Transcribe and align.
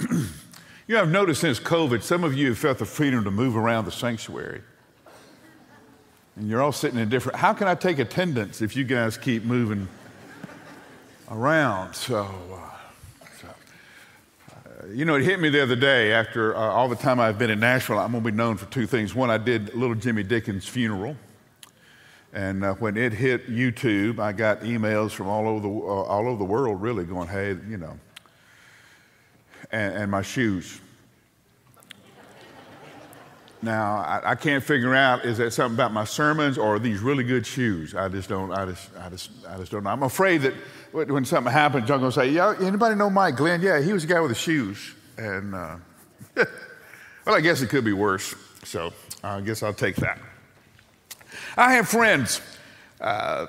you 0.10 0.94
know, 0.94 1.02
I've 1.02 1.10
noticed 1.10 1.40
since 1.40 1.60
COVID, 1.60 2.02
some 2.02 2.24
of 2.24 2.34
you 2.34 2.48
have 2.48 2.58
felt 2.58 2.78
the 2.78 2.86
freedom 2.86 3.24
to 3.24 3.30
move 3.30 3.56
around 3.56 3.84
the 3.84 3.92
sanctuary. 3.92 4.62
And 6.36 6.48
you're 6.48 6.62
all 6.62 6.72
sitting 6.72 6.98
in 6.98 7.08
different. 7.08 7.38
How 7.38 7.52
can 7.52 7.68
I 7.68 7.74
take 7.74 7.98
attendance 7.98 8.62
if 8.62 8.74
you 8.76 8.84
guys 8.84 9.18
keep 9.18 9.44
moving 9.44 9.88
around? 11.30 11.94
So, 11.94 12.22
uh, 12.22 13.26
so 13.40 13.48
uh, 14.48 14.86
you 14.86 15.04
know, 15.04 15.16
it 15.16 15.22
hit 15.22 15.38
me 15.38 15.50
the 15.50 15.62
other 15.62 15.76
day 15.76 16.12
after 16.12 16.56
uh, 16.56 16.60
all 16.60 16.88
the 16.88 16.96
time 16.96 17.20
I've 17.20 17.38
been 17.38 17.50
in 17.50 17.60
Nashville. 17.60 17.98
I'm 17.98 18.12
going 18.12 18.24
to 18.24 18.30
be 18.30 18.36
known 18.36 18.56
for 18.56 18.66
two 18.66 18.86
things. 18.86 19.14
One, 19.14 19.30
I 19.30 19.38
did 19.38 19.74
little 19.74 19.96
Jimmy 19.96 20.22
Dickens' 20.22 20.66
funeral. 20.66 21.16
And 22.32 22.64
uh, 22.64 22.74
when 22.74 22.96
it 22.96 23.12
hit 23.12 23.50
YouTube, 23.50 24.20
I 24.20 24.32
got 24.32 24.60
emails 24.60 25.10
from 25.10 25.26
all 25.26 25.48
over 25.48 25.60
the, 25.60 25.68
uh, 25.68 25.72
all 25.72 26.28
over 26.28 26.38
the 26.38 26.44
world, 26.44 26.80
really, 26.80 27.04
going, 27.04 27.28
hey, 27.28 27.56
you 27.68 27.76
know, 27.76 27.98
and, 29.72 29.94
and 29.94 30.10
my 30.10 30.22
shoes. 30.22 30.80
Now, 33.62 33.96
I, 33.96 34.30
I, 34.30 34.34
can't 34.36 34.64
figure 34.64 34.94
out 34.94 35.26
is 35.26 35.36
that 35.36 35.50
something 35.50 35.76
about 35.76 35.92
my 35.92 36.04
sermons 36.04 36.56
or 36.56 36.78
these 36.78 37.00
really 37.00 37.24
good 37.24 37.46
shoes? 37.46 37.94
I 37.94 38.08
just 38.08 38.28
don't, 38.28 38.50
I 38.52 38.64
just, 38.64 38.88
I 38.98 39.10
just, 39.10 39.30
I 39.46 39.58
just 39.58 39.70
don't 39.70 39.84
know. 39.84 39.90
I'm 39.90 40.02
afraid 40.02 40.38
that 40.42 40.54
when 40.92 41.26
something 41.26 41.52
happens, 41.52 41.86
John's 41.86 42.00
going 42.00 42.12
to 42.12 42.20
say, 42.20 42.30
yeah, 42.30 42.54
anybody 42.58 42.94
know 42.94 43.10
Mike 43.10 43.36
Glenn? 43.36 43.60
Yeah, 43.60 43.80
he 43.80 43.92
was 43.92 44.06
the 44.06 44.14
guy 44.14 44.20
with 44.20 44.30
the 44.30 44.34
shoes. 44.34 44.94
And, 45.18 45.54
uh, 45.54 45.76
well, 46.36 46.46
I 47.34 47.42
guess 47.42 47.60
it 47.60 47.68
could 47.68 47.84
be 47.84 47.92
worse. 47.92 48.34
So 48.64 48.94
I 49.22 49.42
guess 49.42 49.62
I'll 49.62 49.74
take 49.74 49.96
that. 49.96 50.18
I 51.56 51.74
have 51.74 51.86
friends 51.86 52.40
uh, 52.98 53.46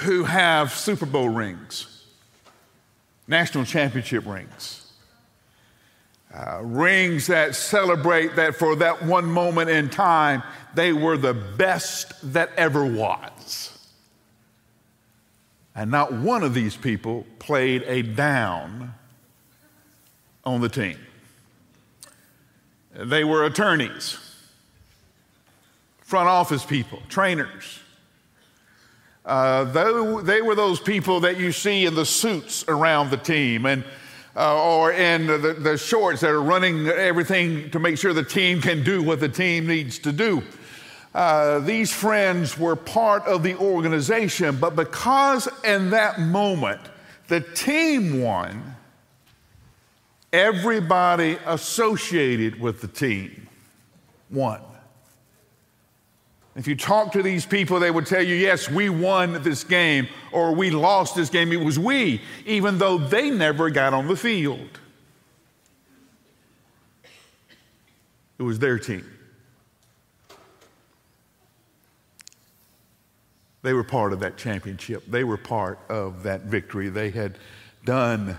who 0.00 0.24
have 0.24 0.72
Super 0.72 1.06
Bowl 1.06 1.28
rings, 1.28 2.06
national 3.28 3.64
championship 3.64 4.26
rings. 4.26 4.87
Uh, 6.34 6.60
rings 6.62 7.26
that 7.28 7.54
celebrate 7.54 8.36
that 8.36 8.54
for 8.54 8.76
that 8.76 9.02
one 9.02 9.24
moment 9.24 9.70
in 9.70 9.88
time, 9.88 10.42
they 10.74 10.92
were 10.92 11.16
the 11.16 11.32
best 11.32 12.12
that 12.34 12.50
ever 12.56 12.84
was. 12.84 13.78
And 15.74 15.90
not 15.90 16.12
one 16.12 16.42
of 16.42 16.52
these 16.52 16.76
people 16.76 17.24
played 17.38 17.82
a 17.84 18.02
down 18.02 18.94
on 20.44 20.60
the 20.60 20.68
team. 20.68 20.98
They 22.92 23.24
were 23.24 23.44
attorneys, 23.44 24.18
front 26.00 26.28
office 26.28 26.64
people, 26.64 27.00
trainers. 27.08 27.80
Uh, 29.24 29.64
they, 29.64 30.22
they 30.24 30.42
were 30.42 30.54
those 30.54 30.80
people 30.80 31.20
that 31.20 31.38
you 31.38 31.52
see 31.52 31.86
in 31.86 31.94
the 31.94 32.04
suits 32.04 32.64
around 32.66 33.10
the 33.10 33.16
team. 33.16 33.64
And 33.64 33.84
uh, 34.38 34.62
or 34.62 34.92
in 34.92 35.26
the, 35.26 35.56
the 35.58 35.76
shorts 35.76 36.20
that 36.20 36.30
are 36.30 36.40
running 36.40 36.86
everything 36.86 37.68
to 37.70 37.80
make 37.80 37.98
sure 37.98 38.12
the 38.12 38.22
team 38.22 38.62
can 38.62 38.84
do 38.84 39.02
what 39.02 39.18
the 39.18 39.28
team 39.28 39.66
needs 39.66 39.98
to 39.98 40.12
do. 40.12 40.42
Uh, 41.12 41.58
these 41.58 41.92
friends 41.92 42.56
were 42.56 42.76
part 42.76 43.24
of 43.24 43.42
the 43.42 43.56
organization, 43.56 44.56
but 44.56 44.76
because 44.76 45.48
in 45.64 45.90
that 45.90 46.20
moment 46.20 46.80
the 47.26 47.40
team 47.40 48.22
won, 48.22 48.76
everybody 50.32 51.36
associated 51.44 52.60
with 52.60 52.80
the 52.80 52.88
team 52.88 53.48
won. 54.30 54.60
If 56.58 56.66
you 56.66 56.74
talk 56.74 57.12
to 57.12 57.22
these 57.22 57.46
people, 57.46 57.78
they 57.78 57.92
would 57.92 58.04
tell 58.04 58.20
you, 58.20 58.34
yes, 58.34 58.68
we 58.68 58.88
won 58.88 59.44
this 59.44 59.62
game 59.62 60.08
or 60.32 60.52
we 60.52 60.70
lost 60.70 61.14
this 61.14 61.30
game. 61.30 61.52
It 61.52 61.60
was 61.60 61.78
we, 61.78 62.20
even 62.46 62.78
though 62.78 62.98
they 62.98 63.30
never 63.30 63.70
got 63.70 63.94
on 63.94 64.08
the 64.08 64.16
field. 64.16 64.80
It 68.38 68.42
was 68.42 68.58
their 68.58 68.76
team. 68.76 69.08
They 73.62 73.72
were 73.72 73.84
part 73.84 74.12
of 74.12 74.18
that 74.20 74.36
championship. 74.36 75.04
They 75.06 75.22
were 75.22 75.36
part 75.36 75.78
of 75.88 76.24
that 76.24 76.42
victory. 76.42 76.88
They 76.88 77.10
had 77.10 77.38
done 77.84 78.36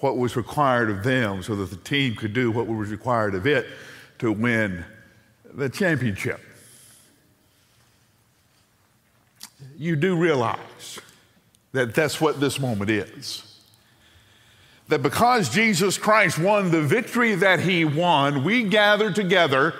what 0.00 0.16
was 0.16 0.36
required 0.36 0.88
of 0.88 1.04
them 1.04 1.42
so 1.42 1.54
that 1.56 1.68
the 1.68 1.76
team 1.76 2.14
could 2.14 2.32
do 2.32 2.50
what 2.50 2.66
was 2.66 2.90
required 2.90 3.34
of 3.34 3.46
it 3.46 3.66
to 4.20 4.32
win 4.32 4.86
the 5.52 5.68
championship. 5.68 6.40
You 9.78 9.96
do 9.96 10.16
realize 10.16 11.00
that 11.72 11.94
that's 11.94 12.20
what 12.20 12.40
this 12.40 12.58
moment 12.58 12.90
is. 12.90 13.42
That 14.88 15.02
because 15.02 15.48
Jesus 15.48 15.98
Christ 15.98 16.38
won 16.38 16.70
the 16.70 16.82
victory 16.82 17.34
that 17.34 17.60
he 17.60 17.84
won, 17.84 18.44
we 18.44 18.62
gather 18.64 19.12
together 19.12 19.74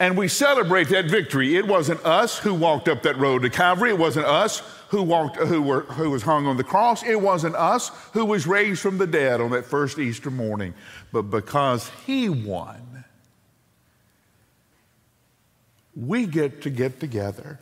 and 0.00 0.16
we 0.16 0.28
celebrate 0.28 0.88
that 0.88 1.06
victory. 1.06 1.56
It 1.56 1.66
wasn't 1.66 2.04
us 2.04 2.38
who 2.38 2.54
walked 2.54 2.88
up 2.88 3.02
that 3.02 3.16
road 3.16 3.42
to 3.42 3.50
Calvary. 3.50 3.90
It 3.90 3.98
wasn't 3.98 4.26
us 4.26 4.62
who 4.88 5.02
walked, 5.02 5.36
who, 5.36 5.62
were, 5.62 5.80
who 5.82 6.10
was 6.10 6.22
hung 6.22 6.46
on 6.46 6.56
the 6.56 6.64
cross. 6.64 7.02
It 7.02 7.20
wasn't 7.20 7.54
us 7.56 7.90
who 8.12 8.24
was 8.24 8.46
raised 8.46 8.80
from 8.80 8.98
the 8.98 9.06
dead 9.06 9.40
on 9.40 9.50
that 9.50 9.64
first 9.64 9.98
Easter 9.98 10.30
morning. 10.30 10.74
But 11.12 11.22
because 11.22 11.90
he 12.06 12.28
won, 12.28 13.04
we 15.94 16.26
get 16.26 16.62
to 16.62 16.70
get 16.70 16.98
together 17.00 17.58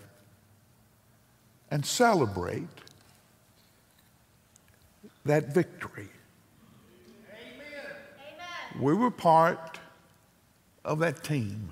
and 1.73 1.87
celebrate 1.87 2.69
that 5.25 5.55
victory. 5.55 6.11
Amen. 7.33 8.83
We 8.83 8.93
were 8.93 9.11
part 9.11 9.81
of 10.85 10.99
that 10.99 11.25
team. 11.25 11.71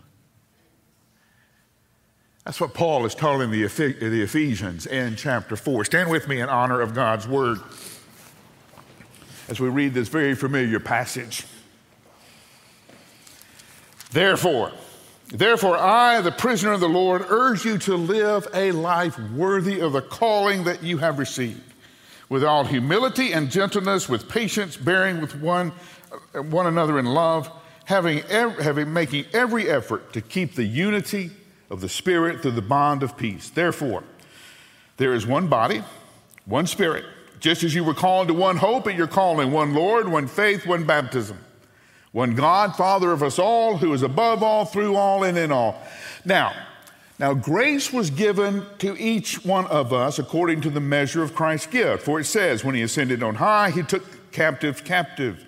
That's 2.47 2.59
what 2.59 2.73
Paul 2.73 3.05
is 3.05 3.15
telling 3.15 3.51
the, 3.51 3.67
the 3.67 4.23
Ephesians 4.23 4.87
in 4.87 5.17
chapter 5.17 5.55
4. 5.55 5.85
Stand 5.85 6.11
with 6.11 6.27
me 6.29 6.41
in 6.41 6.49
honor 6.49 6.81
of 6.81 6.95
God's 6.95 7.29
word 7.29 7.59
as 9.51 9.61
we 9.61 9.69
read 9.69 9.93
this 9.93 10.09
very 10.09 10.35
familiar 10.35 10.81
passage. 10.81 11.45
Therefore, 14.13 14.73
Therefore, 15.33 15.77
I, 15.77 16.21
the 16.23 16.33
prisoner 16.33 16.73
of 16.73 16.81
the 16.81 16.89
Lord, 16.89 17.25
urge 17.29 17.65
you 17.65 17.79
to 17.79 17.97
live 17.97 18.49
a 18.53 18.73
life 18.73 19.19
worthy 19.33 19.81
of 19.81 19.93
the 19.93 20.03
calling 20.03 20.65
that 20.65 20.83
you 20.83 20.99
have 20.99 21.21
received, 21.21 21.63
with 22.29 22.43
all 22.43 22.65
humility 22.65 23.33
and 23.33 23.49
gentleness, 23.49 24.09
with 24.09 24.29
patience, 24.29 24.77
bearing 24.77 25.21
with 25.21 25.37
one, 25.37 25.73
one 26.33 26.67
another 26.67 26.99
in 26.99 27.07
love, 27.07 27.49
having, 27.85 28.19
having 28.29 28.93
making 28.93 29.27
every 29.33 29.69
effort 29.69 30.13
to 30.15 30.21
keep 30.21 30.57
the 30.57 30.65
unity 30.65 31.31
of 31.71 31.81
the 31.81 31.89
Spirit 31.89 32.43
through 32.43 32.51
the 32.53 32.63
bond 32.63 33.05
of 33.05 33.17
peace. 33.17 33.51
Therefore, 33.51 34.03
there 34.97 35.15
is 35.15 35.29
one 35.29 35.47
body, 35.47 35.85
one 36.45 36.67
Spirit, 36.67 37.05
just 37.39 37.63
as 37.63 37.73
you 37.73 37.85
were 37.85 37.95
called 37.95 38.27
to 38.27 38.35
one 38.35 38.57
hope 38.57 38.89
at 38.89 38.97
your 38.97 39.07
calling, 39.07 39.53
one 39.53 39.75
Lord, 39.75 40.09
one 40.09 40.27
faith, 40.27 40.67
one 40.67 40.85
baptism 40.85 41.39
one 42.13 42.35
God, 42.35 42.75
Father 42.75 43.13
of 43.13 43.23
us 43.23 43.39
all, 43.39 43.77
who 43.77 43.93
is 43.93 44.03
above 44.03 44.43
all, 44.43 44.65
through 44.65 44.97
all, 44.97 45.23
and 45.23 45.39
in 45.39 45.53
all. 45.53 45.81
Now, 46.25 46.53
now 47.19 47.35
grace 47.35 47.93
was 47.93 48.11
given 48.11 48.65
to 48.79 48.97
each 49.01 49.45
one 49.45 49.67
of 49.67 49.93
us 49.93 50.19
according 50.19 50.63
to 50.63 50.71
the 50.71 50.81
measure 50.81 51.23
of 51.23 51.35
Christ's 51.35 51.69
gift. 51.69 52.03
For 52.03 52.19
it 52.19 52.25
says, 52.25 52.65
when 52.65 52.75
he 52.75 52.83
ascended 52.83 53.23
on 53.23 53.37
high, 53.37 53.71
he 53.71 53.83
took 53.83 54.33
captives 54.33 54.81
captive, 54.81 55.45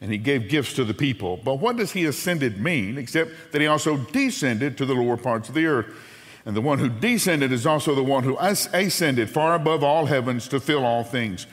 and 0.00 0.12
he 0.12 0.18
gave 0.18 0.48
gifts 0.48 0.74
to 0.74 0.84
the 0.84 0.94
people. 0.94 1.38
But 1.38 1.54
what 1.54 1.76
does 1.76 1.92
he 1.92 2.04
ascended 2.04 2.60
mean, 2.60 2.98
except 2.98 3.30
that 3.52 3.60
he 3.60 3.66
also 3.66 3.96
descended 3.96 4.78
to 4.78 4.86
the 4.86 4.94
lower 4.94 5.16
parts 5.16 5.48
of 5.48 5.54
the 5.54 5.66
earth? 5.66 5.86
And 6.44 6.54
the 6.54 6.60
one 6.60 6.78
who 6.78 6.88
descended 6.88 7.50
is 7.50 7.66
also 7.66 7.96
the 7.96 8.04
one 8.04 8.22
who 8.22 8.36
ascended 8.38 9.28
far 9.28 9.56
above 9.56 9.82
all 9.82 10.06
heavens 10.06 10.46
to 10.48 10.60
fill 10.60 10.84
all 10.84 11.02
things. 11.02 11.48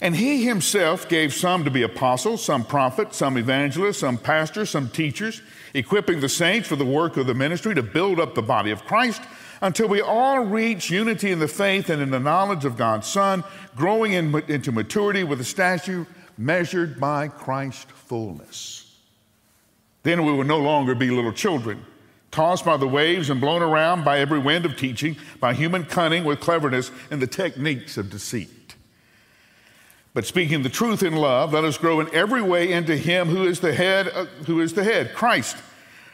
And 0.00 0.14
he 0.14 0.44
himself 0.44 1.08
gave 1.08 1.32
some 1.32 1.64
to 1.64 1.70
be 1.70 1.82
apostles, 1.82 2.44
some 2.44 2.64
prophets, 2.64 3.16
some 3.16 3.38
evangelists, 3.38 3.98
some 3.98 4.18
pastors, 4.18 4.70
some 4.70 4.90
teachers, 4.90 5.40
equipping 5.72 6.20
the 6.20 6.28
saints 6.28 6.68
for 6.68 6.76
the 6.76 6.84
work 6.84 7.16
of 7.16 7.26
the 7.26 7.34
ministry 7.34 7.74
to 7.74 7.82
build 7.82 8.20
up 8.20 8.34
the 8.34 8.42
body 8.42 8.70
of 8.70 8.84
Christ 8.84 9.22
until 9.62 9.88
we 9.88 10.02
all 10.02 10.40
reach 10.40 10.90
unity 10.90 11.32
in 11.32 11.38
the 11.38 11.48
faith 11.48 11.88
and 11.88 12.02
in 12.02 12.10
the 12.10 12.20
knowledge 12.20 12.66
of 12.66 12.76
God's 12.76 13.06
Son, 13.06 13.42
growing 13.74 14.12
in, 14.12 14.34
into 14.48 14.70
maturity 14.70 15.24
with 15.24 15.40
a 15.40 15.44
stature 15.44 16.06
measured 16.36 17.00
by 17.00 17.28
Christ's 17.28 17.90
fullness. 17.92 18.98
Then 20.02 20.24
we 20.24 20.32
will 20.32 20.44
no 20.44 20.58
longer 20.58 20.94
be 20.94 21.10
little 21.10 21.32
children, 21.32 21.84
tossed 22.30 22.66
by 22.66 22.76
the 22.76 22.86
waves 22.86 23.30
and 23.30 23.40
blown 23.40 23.62
around 23.62 24.04
by 24.04 24.20
every 24.20 24.38
wind 24.38 24.66
of 24.66 24.76
teaching, 24.76 25.16
by 25.40 25.54
human 25.54 25.84
cunning 25.84 26.24
with 26.24 26.40
cleverness 26.40 26.90
and 27.10 27.22
the 27.22 27.26
techniques 27.26 27.96
of 27.96 28.10
deceit. 28.10 28.50
But 30.16 30.24
speaking 30.24 30.62
the 30.62 30.70
truth 30.70 31.02
in 31.02 31.14
love, 31.14 31.52
let 31.52 31.64
us 31.64 31.76
grow 31.76 32.00
in 32.00 32.08
every 32.14 32.40
way 32.40 32.72
into 32.72 32.96
him 32.96 33.28
who 33.28 33.44
is 33.44 33.60
the 33.60 33.74
head, 33.74 34.08
uh, 34.08 34.24
who 34.46 34.62
is 34.62 34.72
the 34.72 34.82
head, 34.82 35.12
Christ. 35.12 35.58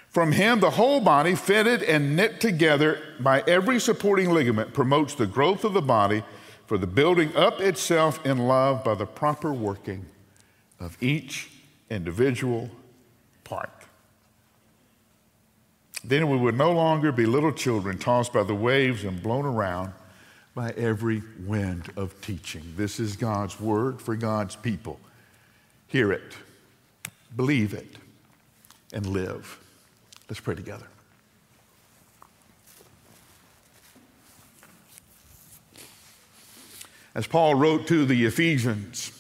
From 0.08 0.32
him, 0.32 0.58
the 0.58 0.70
whole 0.70 1.00
body, 1.00 1.37
fitted 1.37 1.84
and 1.84 2.16
knit 2.16 2.40
together 2.40 3.00
by 3.20 3.44
every 3.46 3.78
supporting 3.78 4.32
ligament, 4.32 4.75
promotes 4.75 5.14
the 5.14 5.28
growth 5.28 5.62
of 5.62 5.72
the 5.72 5.81
body 5.81 6.25
for 6.66 6.78
the 6.78 6.87
building 6.88 7.37
up 7.37 7.60
itself 7.60 8.26
in 8.26 8.38
love 8.38 8.82
by 8.82 8.96
the 8.96 9.06
proper 9.06 9.52
working 9.52 10.04
of 10.81 11.00
each 11.00 11.52
individual 11.88 12.72
part. 13.44 13.70
Then 16.02 16.28
we 16.28 16.37
would 16.37 16.58
no 16.58 16.72
longer 16.72 17.12
be 17.12 17.25
little 17.25 17.52
children 17.52 17.99
tossed 17.99 18.32
by 18.32 18.43
the 18.43 18.52
waves 18.52 19.04
and 19.04 19.22
blown 19.22 19.44
around 19.44 19.93
by 20.54 20.70
every 20.70 21.22
wind 21.46 21.90
of 21.96 22.20
teaching. 22.20 22.62
This 22.76 23.00
is 23.00 23.16
God's 23.16 23.58
word 23.58 24.00
for 24.00 24.16
God's 24.16 24.56
people. 24.56 25.00
Hear 25.87 26.12
it, 26.12 26.34
believe 27.37 27.75
it, 27.75 27.96
and 28.93 29.06
live. 29.06 29.58
Let's 30.28 30.40
pray 30.40 30.54
together. 30.54 30.87
As 37.14 37.26
Paul 37.26 37.54
wrote 37.54 37.87
to 37.88 38.06
the 38.06 38.25
Ephesians, 38.25 39.12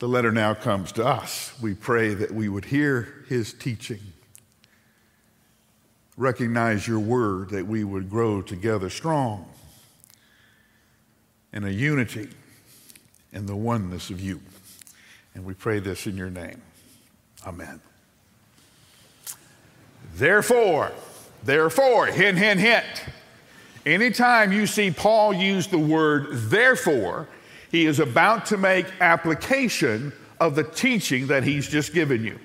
the 0.00 0.08
letter 0.08 0.32
now 0.32 0.54
comes 0.54 0.90
to 0.92 1.06
us. 1.06 1.52
We 1.60 1.74
pray 1.74 2.14
that 2.14 2.32
we 2.32 2.48
would 2.48 2.64
hear 2.64 3.24
his 3.28 3.52
teaching, 3.52 4.00
recognize 6.18 6.86
your 6.86 6.98
word, 6.98 7.50
that 7.50 7.66
we 7.66 7.84
would 7.84 8.10
grow 8.10 8.42
together 8.42 8.90
strong 8.90 9.48
in 11.52 11.64
a 11.64 11.70
unity 11.70 12.28
in 13.32 13.46
the 13.46 13.56
oneness 13.56 14.10
of 14.10 14.20
you. 14.20 14.40
And 15.34 15.44
we 15.44 15.54
pray 15.54 15.78
this 15.78 16.06
in 16.06 16.16
your 16.16 16.28
name. 16.28 16.60
Amen. 17.46 17.80
Therefore, 20.16 20.90
therefore, 21.44 22.06
hint, 22.06 22.36
hint, 22.36 22.58
hint. 22.58 23.04
Anytime 23.86 24.52
you 24.52 24.66
see 24.66 24.90
Paul 24.90 25.32
use 25.32 25.68
the 25.68 25.78
word 25.78 26.26
therefore, 26.32 27.28
he 27.70 27.86
is 27.86 28.00
about 28.00 28.46
to 28.46 28.56
make 28.56 28.86
application 29.00 30.12
of 30.40 30.56
the 30.56 30.64
teaching 30.64 31.28
that 31.28 31.44
he's 31.44 31.68
just 31.68 31.94
given 31.94 32.24
you. 32.24 32.38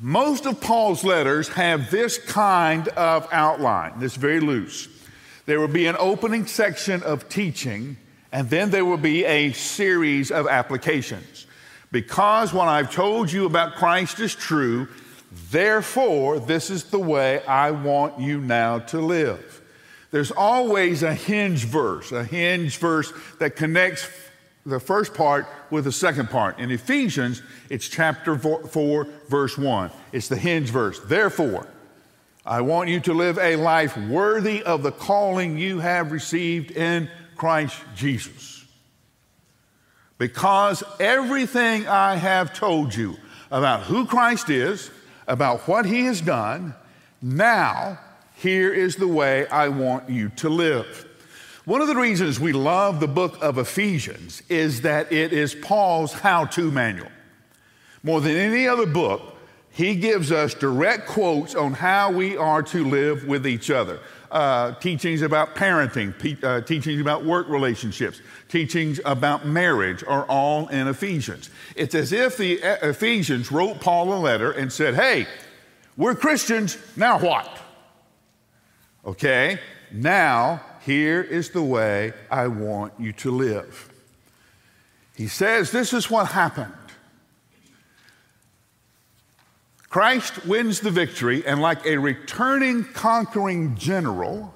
Most 0.00 0.46
of 0.46 0.60
Paul's 0.60 1.04
letters 1.04 1.48
have 1.48 1.90
this 1.90 2.18
kind 2.18 2.88
of 2.88 3.28
outline, 3.32 4.00
this 4.00 4.16
very 4.16 4.40
loose. 4.40 4.88
There 5.46 5.60
will 5.60 5.68
be 5.68 5.86
an 5.86 5.96
opening 5.98 6.46
section 6.46 7.02
of 7.02 7.28
teaching, 7.28 7.96
and 8.32 8.50
then 8.50 8.70
there 8.70 8.84
will 8.84 8.96
be 8.96 9.24
a 9.24 9.52
series 9.52 10.30
of 10.30 10.46
applications. 10.46 11.46
Because 11.92 12.52
what 12.52 12.66
I've 12.66 12.92
told 12.92 13.30
you 13.30 13.46
about 13.46 13.76
Christ 13.76 14.20
is 14.20 14.34
true, 14.34 14.88
therefore, 15.50 16.40
this 16.40 16.70
is 16.70 16.84
the 16.84 16.98
way 16.98 17.44
I 17.44 17.70
want 17.70 18.18
you 18.18 18.40
now 18.40 18.80
to 18.80 18.98
live. 18.98 19.62
There's 20.10 20.30
always 20.30 21.02
a 21.02 21.14
hinge 21.14 21.64
verse, 21.64 22.10
a 22.12 22.24
hinge 22.24 22.78
verse 22.78 23.12
that 23.38 23.56
connects 23.56 24.08
the 24.66 24.80
first 24.80 25.14
part 25.14 25.46
with 25.70 25.84
the 25.84 25.92
second 25.92 26.30
part. 26.30 26.58
In 26.58 26.70
Ephesians, 26.70 27.42
it's 27.68 27.88
chapter 27.88 28.36
4, 28.38 29.06
verse 29.28 29.58
1. 29.58 29.90
It's 30.12 30.28
the 30.28 30.36
hinge 30.36 30.70
verse. 30.70 31.00
Therefore, 31.00 31.66
I 32.46 32.60
want 32.60 32.88
you 32.88 33.00
to 33.00 33.14
live 33.14 33.38
a 33.38 33.56
life 33.56 33.96
worthy 33.96 34.62
of 34.62 34.82
the 34.82 34.92
calling 34.92 35.58
you 35.58 35.80
have 35.80 36.12
received 36.12 36.70
in 36.72 37.10
Christ 37.36 37.76
Jesus. 37.94 38.64
Because 40.18 40.82
everything 41.00 41.86
I 41.88 42.16
have 42.16 42.54
told 42.54 42.94
you 42.94 43.16
about 43.50 43.82
who 43.82 44.06
Christ 44.06 44.48
is, 44.48 44.90
about 45.26 45.60
what 45.68 45.86
he 45.86 46.04
has 46.04 46.20
done, 46.20 46.74
now 47.20 47.98
here 48.36 48.72
is 48.72 48.96
the 48.96 49.08
way 49.08 49.46
I 49.48 49.68
want 49.68 50.08
you 50.08 50.28
to 50.36 50.48
live. 50.48 51.06
One 51.64 51.80
of 51.80 51.88
the 51.88 51.96
reasons 51.96 52.38
we 52.38 52.52
love 52.52 53.00
the 53.00 53.08
book 53.08 53.38
of 53.42 53.56
Ephesians 53.56 54.42
is 54.50 54.82
that 54.82 55.10
it 55.10 55.32
is 55.32 55.54
Paul's 55.54 56.12
how 56.12 56.44
to 56.46 56.70
manual. 56.70 57.08
More 58.02 58.20
than 58.20 58.36
any 58.36 58.68
other 58.68 58.84
book, 58.84 59.34
he 59.70 59.96
gives 59.96 60.30
us 60.30 60.52
direct 60.52 61.08
quotes 61.08 61.54
on 61.54 61.72
how 61.72 62.12
we 62.12 62.36
are 62.36 62.62
to 62.64 62.84
live 62.84 63.24
with 63.24 63.46
each 63.46 63.70
other. 63.70 63.98
Uh, 64.30 64.74
teachings 64.74 65.22
about 65.22 65.54
parenting, 65.54 66.12
uh, 66.44 66.60
teachings 66.60 67.00
about 67.00 67.24
work 67.24 67.48
relationships, 67.48 68.20
teachings 68.50 69.00
about 69.06 69.46
marriage 69.46 70.04
are 70.06 70.26
all 70.26 70.68
in 70.68 70.86
Ephesians. 70.86 71.48
It's 71.76 71.94
as 71.94 72.12
if 72.12 72.36
the 72.36 72.60
Ephesians 72.82 73.50
wrote 73.50 73.80
Paul 73.80 74.12
a 74.12 74.20
letter 74.20 74.52
and 74.52 74.70
said, 74.70 74.96
Hey, 74.96 75.26
we're 75.96 76.14
Christians, 76.14 76.76
now 76.94 77.18
what? 77.18 77.58
Okay, 79.06 79.58
now 79.90 80.60
here 80.84 81.22
is 81.22 81.50
the 81.50 81.62
way 81.62 82.12
I 82.30 82.48
want 82.48 82.92
you 82.98 83.12
to 83.14 83.30
live. 83.30 83.90
He 85.16 85.28
says, 85.28 85.70
This 85.70 85.92
is 85.92 86.10
what 86.10 86.26
happened. 86.26 86.72
Christ 89.88 90.44
wins 90.44 90.80
the 90.80 90.90
victory, 90.90 91.46
and 91.46 91.62
like 91.62 91.86
a 91.86 91.96
returning 91.98 92.84
conquering 92.84 93.76
general, 93.76 94.52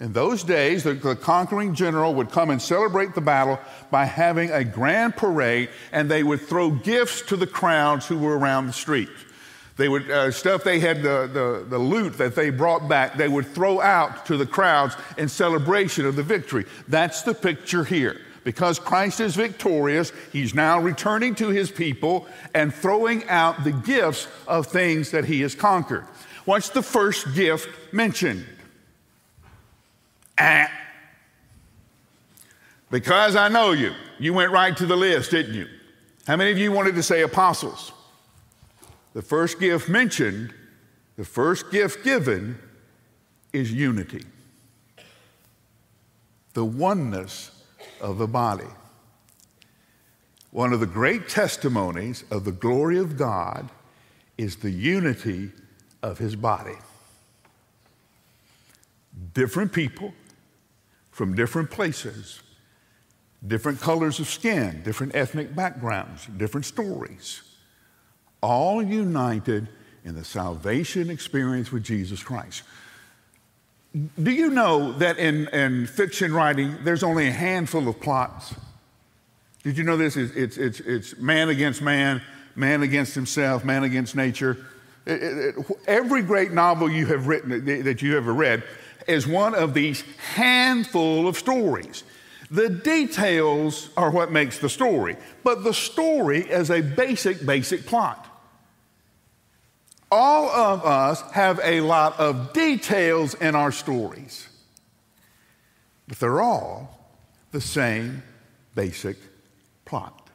in 0.00 0.12
those 0.12 0.44
days, 0.44 0.84
the, 0.84 0.94
the, 0.94 1.16
conquering 1.16 1.74
general 1.74 2.14
would 2.14 2.30
come 2.30 2.50
and 2.50 2.62
celebrate 2.62 3.16
the 3.16 3.20
battle 3.20 3.58
by 3.90 4.04
having 4.04 4.52
a 4.52 4.62
grand 4.62 5.16
parade, 5.16 5.70
and 5.90 6.08
they 6.08 6.22
would 6.22 6.40
throw 6.40 6.70
gifts 6.70 7.22
to 7.22 7.36
the 7.36 7.48
crowds 7.48 8.06
who 8.06 8.16
were 8.16 8.38
around 8.38 8.68
the 8.68 8.72
street. 8.72 9.08
They 9.78 9.88
would, 9.88 10.10
uh, 10.10 10.32
stuff 10.32 10.64
they 10.64 10.80
had, 10.80 11.02
the, 11.02 11.30
the, 11.32 11.64
the 11.68 11.78
loot 11.78 12.18
that 12.18 12.34
they 12.34 12.50
brought 12.50 12.88
back, 12.88 13.16
they 13.16 13.28
would 13.28 13.46
throw 13.46 13.80
out 13.80 14.26
to 14.26 14.36
the 14.36 14.44
crowds 14.44 14.96
in 15.16 15.28
celebration 15.28 16.04
of 16.04 16.16
the 16.16 16.22
victory. 16.24 16.66
That's 16.88 17.22
the 17.22 17.32
picture 17.32 17.84
here. 17.84 18.20
Because 18.42 18.80
Christ 18.80 19.20
is 19.20 19.36
victorious, 19.36 20.10
he's 20.32 20.52
now 20.52 20.80
returning 20.80 21.36
to 21.36 21.48
his 21.48 21.70
people 21.70 22.26
and 22.54 22.74
throwing 22.74 23.28
out 23.28 23.62
the 23.62 23.70
gifts 23.70 24.26
of 24.48 24.66
things 24.66 25.12
that 25.12 25.24
he 25.24 25.42
has 25.42 25.54
conquered. 25.54 26.04
What's 26.44 26.70
the 26.70 26.82
first 26.82 27.34
gift 27.34 27.68
mentioned? 27.92 28.44
Ah. 30.38 30.72
Because 32.90 33.36
I 33.36 33.48
know 33.48 33.72
you. 33.72 33.92
You 34.18 34.34
went 34.34 34.50
right 34.50 34.76
to 34.76 34.86
the 34.86 34.96
list, 34.96 35.30
didn't 35.30 35.54
you? 35.54 35.68
How 36.26 36.36
many 36.36 36.50
of 36.50 36.58
you 36.58 36.72
wanted 36.72 36.96
to 36.96 37.02
say 37.02 37.22
apostles? 37.22 37.92
The 39.14 39.22
first 39.22 39.58
gift 39.58 39.88
mentioned, 39.88 40.52
the 41.16 41.24
first 41.24 41.70
gift 41.70 42.04
given 42.04 42.58
is 43.52 43.72
unity, 43.72 44.24
the 46.52 46.64
oneness 46.64 47.50
of 48.00 48.18
the 48.18 48.26
body. 48.26 48.66
One 50.50 50.72
of 50.72 50.80
the 50.80 50.86
great 50.86 51.28
testimonies 51.28 52.24
of 52.30 52.44
the 52.44 52.52
glory 52.52 52.98
of 52.98 53.16
God 53.16 53.68
is 54.36 54.56
the 54.56 54.70
unity 54.70 55.50
of 56.02 56.18
his 56.18 56.36
body. 56.36 56.76
Different 59.34 59.72
people 59.72 60.14
from 61.10 61.34
different 61.34 61.70
places, 61.70 62.40
different 63.46 63.80
colors 63.80 64.20
of 64.20 64.28
skin, 64.28 64.82
different 64.84 65.14
ethnic 65.14 65.54
backgrounds, 65.54 66.26
different 66.36 66.64
stories 66.64 67.42
all 68.40 68.82
united 68.82 69.68
in 70.04 70.14
the 70.14 70.24
salvation 70.24 71.10
experience 71.10 71.70
with 71.72 71.84
Jesus 71.84 72.22
Christ. 72.22 72.62
Do 74.22 74.30
you 74.30 74.50
know 74.50 74.92
that 74.92 75.18
in, 75.18 75.48
in 75.48 75.86
fiction 75.86 76.32
writing, 76.32 76.76
there's 76.84 77.02
only 77.02 77.28
a 77.28 77.32
handful 77.32 77.88
of 77.88 78.00
plots? 78.00 78.54
Did 79.62 79.76
you 79.76 79.84
know 79.84 79.96
this? 79.96 80.16
It's, 80.16 80.32
it's, 80.34 80.56
it's, 80.56 80.80
it's 80.80 81.16
man 81.18 81.48
against 81.48 81.82
man, 81.82 82.22
man 82.54 82.82
against 82.82 83.14
himself, 83.14 83.64
man 83.64 83.84
against 83.84 84.14
nature. 84.14 84.58
It, 85.06 85.56
it, 85.56 85.66
every 85.86 86.22
great 86.22 86.52
novel 86.52 86.90
you 86.90 87.06
have 87.06 87.26
written 87.26 87.84
that 87.84 88.02
you 88.02 88.16
ever 88.16 88.32
read 88.32 88.62
is 89.06 89.26
one 89.26 89.54
of 89.54 89.74
these 89.74 90.04
handful 90.34 91.26
of 91.26 91.36
stories. 91.36 92.04
The 92.50 92.68
details 92.68 93.90
are 93.96 94.10
what 94.10 94.30
makes 94.30 94.58
the 94.58 94.68
story, 94.68 95.16
but 95.44 95.64
the 95.64 95.74
story 95.74 96.40
is 96.40 96.70
a 96.70 96.80
basic, 96.80 97.44
basic 97.44 97.84
plot. 97.84 98.27
All 100.10 100.48
of 100.48 100.84
us 100.84 101.20
have 101.32 101.60
a 101.62 101.80
lot 101.82 102.18
of 102.18 102.52
details 102.52 103.34
in 103.34 103.54
our 103.54 103.70
stories, 103.70 104.48
but 106.06 106.18
they're 106.18 106.40
all 106.40 106.98
the 107.52 107.60
same 107.60 108.22
basic 108.74 109.16
plot. 109.84 110.30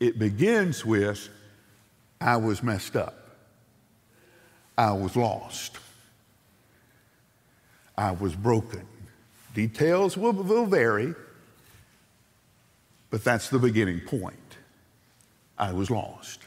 It 0.00 0.18
begins 0.18 0.84
with 0.84 1.28
I 2.20 2.36
was 2.36 2.62
messed 2.62 2.96
up, 2.96 3.36
I 4.76 4.92
was 4.92 5.14
lost, 5.14 5.78
I 7.96 8.12
was 8.12 8.34
broken. 8.34 8.82
Details 9.54 10.16
will, 10.16 10.32
will 10.32 10.66
vary, 10.66 11.14
but 13.10 13.24
that's 13.24 13.48
the 13.48 13.58
beginning 13.58 14.00
point. 14.00 14.36
I 15.56 15.72
was 15.72 15.90
lost. 15.90 16.40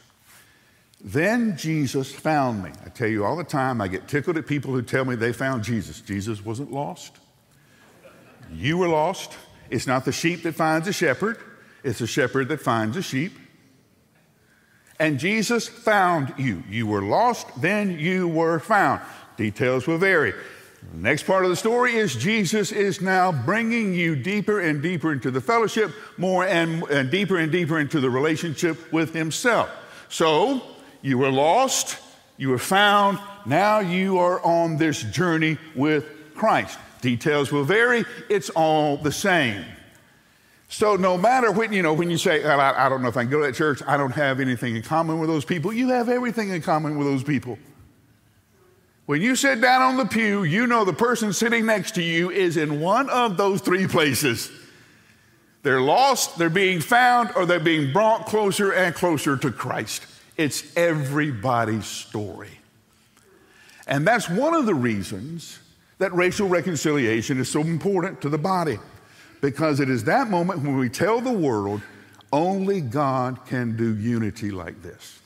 Then 1.04 1.56
Jesus 1.56 2.12
found 2.12 2.62
me. 2.62 2.70
I 2.86 2.88
tell 2.88 3.08
you 3.08 3.24
all 3.24 3.36
the 3.36 3.44
time, 3.44 3.80
I 3.80 3.88
get 3.88 4.06
tickled 4.06 4.36
at 4.36 4.46
people 4.46 4.72
who 4.72 4.82
tell 4.82 5.04
me 5.04 5.16
they 5.16 5.32
found 5.32 5.64
Jesus. 5.64 6.00
Jesus 6.00 6.44
wasn't 6.44 6.72
lost. 6.72 7.16
You 8.52 8.78
were 8.78 8.88
lost. 8.88 9.32
It's 9.68 9.86
not 9.86 10.04
the 10.04 10.12
sheep 10.12 10.42
that 10.42 10.54
finds 10.54 10.86
a 10.86 10.92
shepherd, 10.92 11.38
it's 11.82 11.98
the 11.98 12.06
shepherd 12.06 12.48
that 12.48 12.60
finds 12.60 12.96
a 12.96 13.02
sheep. 13.02 13.32
And 15.00 15.18
Jesus 15.18 15.66
found 15.66 16.34
you. 16.38 16.62
You 16.68 16.86
were 16.86 17.02
lost, 17.02 17.60
then 17.60 17.98
you 17.98 18.28
were 18.28 18.60
found. 18.60 19.00
Details 19.36 19.88
will 19.88 19.98
vary. 19.98 20.32
The 20.92 20.98
next 20.98 21.24
part 21.24 21.44
of 21.44 21.50
the 21.50 21.56
story 21.56 21.94
is 21.94 22.14
Jesus 22.14 22.70
is 22.70 23.00
now 23.00 23.32
bringing 23.32 23.94
you 23.94 24.14
deeper 24.14 24.60
and 24.60 24.82
deeper 24.82 25.12
into 25.12 25.30
the 25.30 25.40
fellowship, 25.40 25.92
more 26.18 26.44
and, 26.44 26.84
and 26.84 27.10
deeper 27.10 27.38
and 27.38 27.50
deeper 27.50 27.80
into 27.80 27.98
the 27.98 28.10
relationship 28.10 28.92
with 28.92 29.12
Himself. 29.12 29.70
So, 30.08 30.62
you 31.02 31.18
were 31.18 31.30
lost, 31.30 31.98
you 32.36 32.48
were 32.48 32.58
found, 32.58 33.18
now 33.44 33.80
you 33.80 34.18
are 34.18 34.40
on 34.44 34.76
this 34.76 35.02
journey 35.02 35.58
with 35.74 36.06
Christ. 36.34 36.78
Details 37.00 37.52
will 37.52 37.64
vary, 37.64 38.04
it's 38.30 38.50
all 38.50 38.96
the 38.96 39.12
same. 39.12 39.64
So 40.68 40.96
no 40.96 41.18
matter 41.18 41.52
when, 41.52 41.72
you 41.72 41.82
know, 41.82 41.92
when 41.92 42.08
you 42.08 42.16
say, 42.16 42.44
I, 42.44 42.86
I 42.86 42.88
don't 42.88 43.02
know 43.02 43.08
if 43.08 43.16
I 43.16 43.22
can 43.22 43.30
go 43.30 43.40
to 43.40 43.46
that 43.46 43.54
church, 43.54 43.82
I 43.86 43.98
don't 43.98 44.12
have 44.12 44.40
anything 44.40 44.74
in 44.74 44.82
common 44.82 45.18
with 45.18 45.28
those 45.28 45.44
people, 45.44 45.72
you 45.72 45.88
have 45.90 46.08
everything 46.08 46.48
in 46.48 46.62
common 46.62 46.96
with 46.96 47.06
those 47.06 47.22
people. 47.22 47.58
When 49.06 49.20
you 49.20 49.36
sit 49.36 49.60
down 49.60 49.82
on 49.82 49.96
the 49.96 50.06
pew, 50.06 50.44
you 50.44 50.66
know 50.66 50.84
the 50.84 50.92
person 50.92 51.32
sitting 51.32 51.66
next 51.66 51.96
to 51.96 52.02
you 52.02 52.30
is 52.30 52.56
in 52.56 52.80
one 52.80 53.10
of 53.10 53.36
those 53.36 53.60
three 53.60 53.86
places. 53.86 54.50
They're 55.62 55.80
lost, 55.80 56.38
they're 56.38 56.48
being 56.48 56.80
found, 56.80 57.30
or 57.36 57.44
they're 57.44 57.60
being 57.60 57.92
brought 57.92 58.26
closer 58.26 58.72
and 58.72 58.94
closer 58.94 59.36
to 59.36 59.50
Christ. 59.50 60.06
It's 60.36 60.76
everybody's 60.76 61.86
story. 61.86 62.58
And 63.86 64.06
that's 64.06 64.28
one 64.28 64.54
of 64.54 64.66
the 64.66 64.74
reasons 64.74 65.58
that 65.98 66.12
racial 66.14 66.48
reconciliation 66.48 67.38
is 67.38 67.48
so 67.48 67.60
important 67.60 68.20
to 68.22 68.28
the 68.28 68.38
body, 68.38 68.78
because 69.40 69.80
it 69.80 69.88
is 69.88 70.04
that 70.04 70.28
moment 70.28 70.62
when 70.62 70.76
we 70.76 70.88
tell 70.88 71.20
the 71.20 71.32
world 71.32 71.82
only 72.32 72.80
God 72.80 73.44
can 73.46 73.76
do 73.76 73.96
unity 73.96 74.50
like 74.50 74.82
this. 74.82 75.20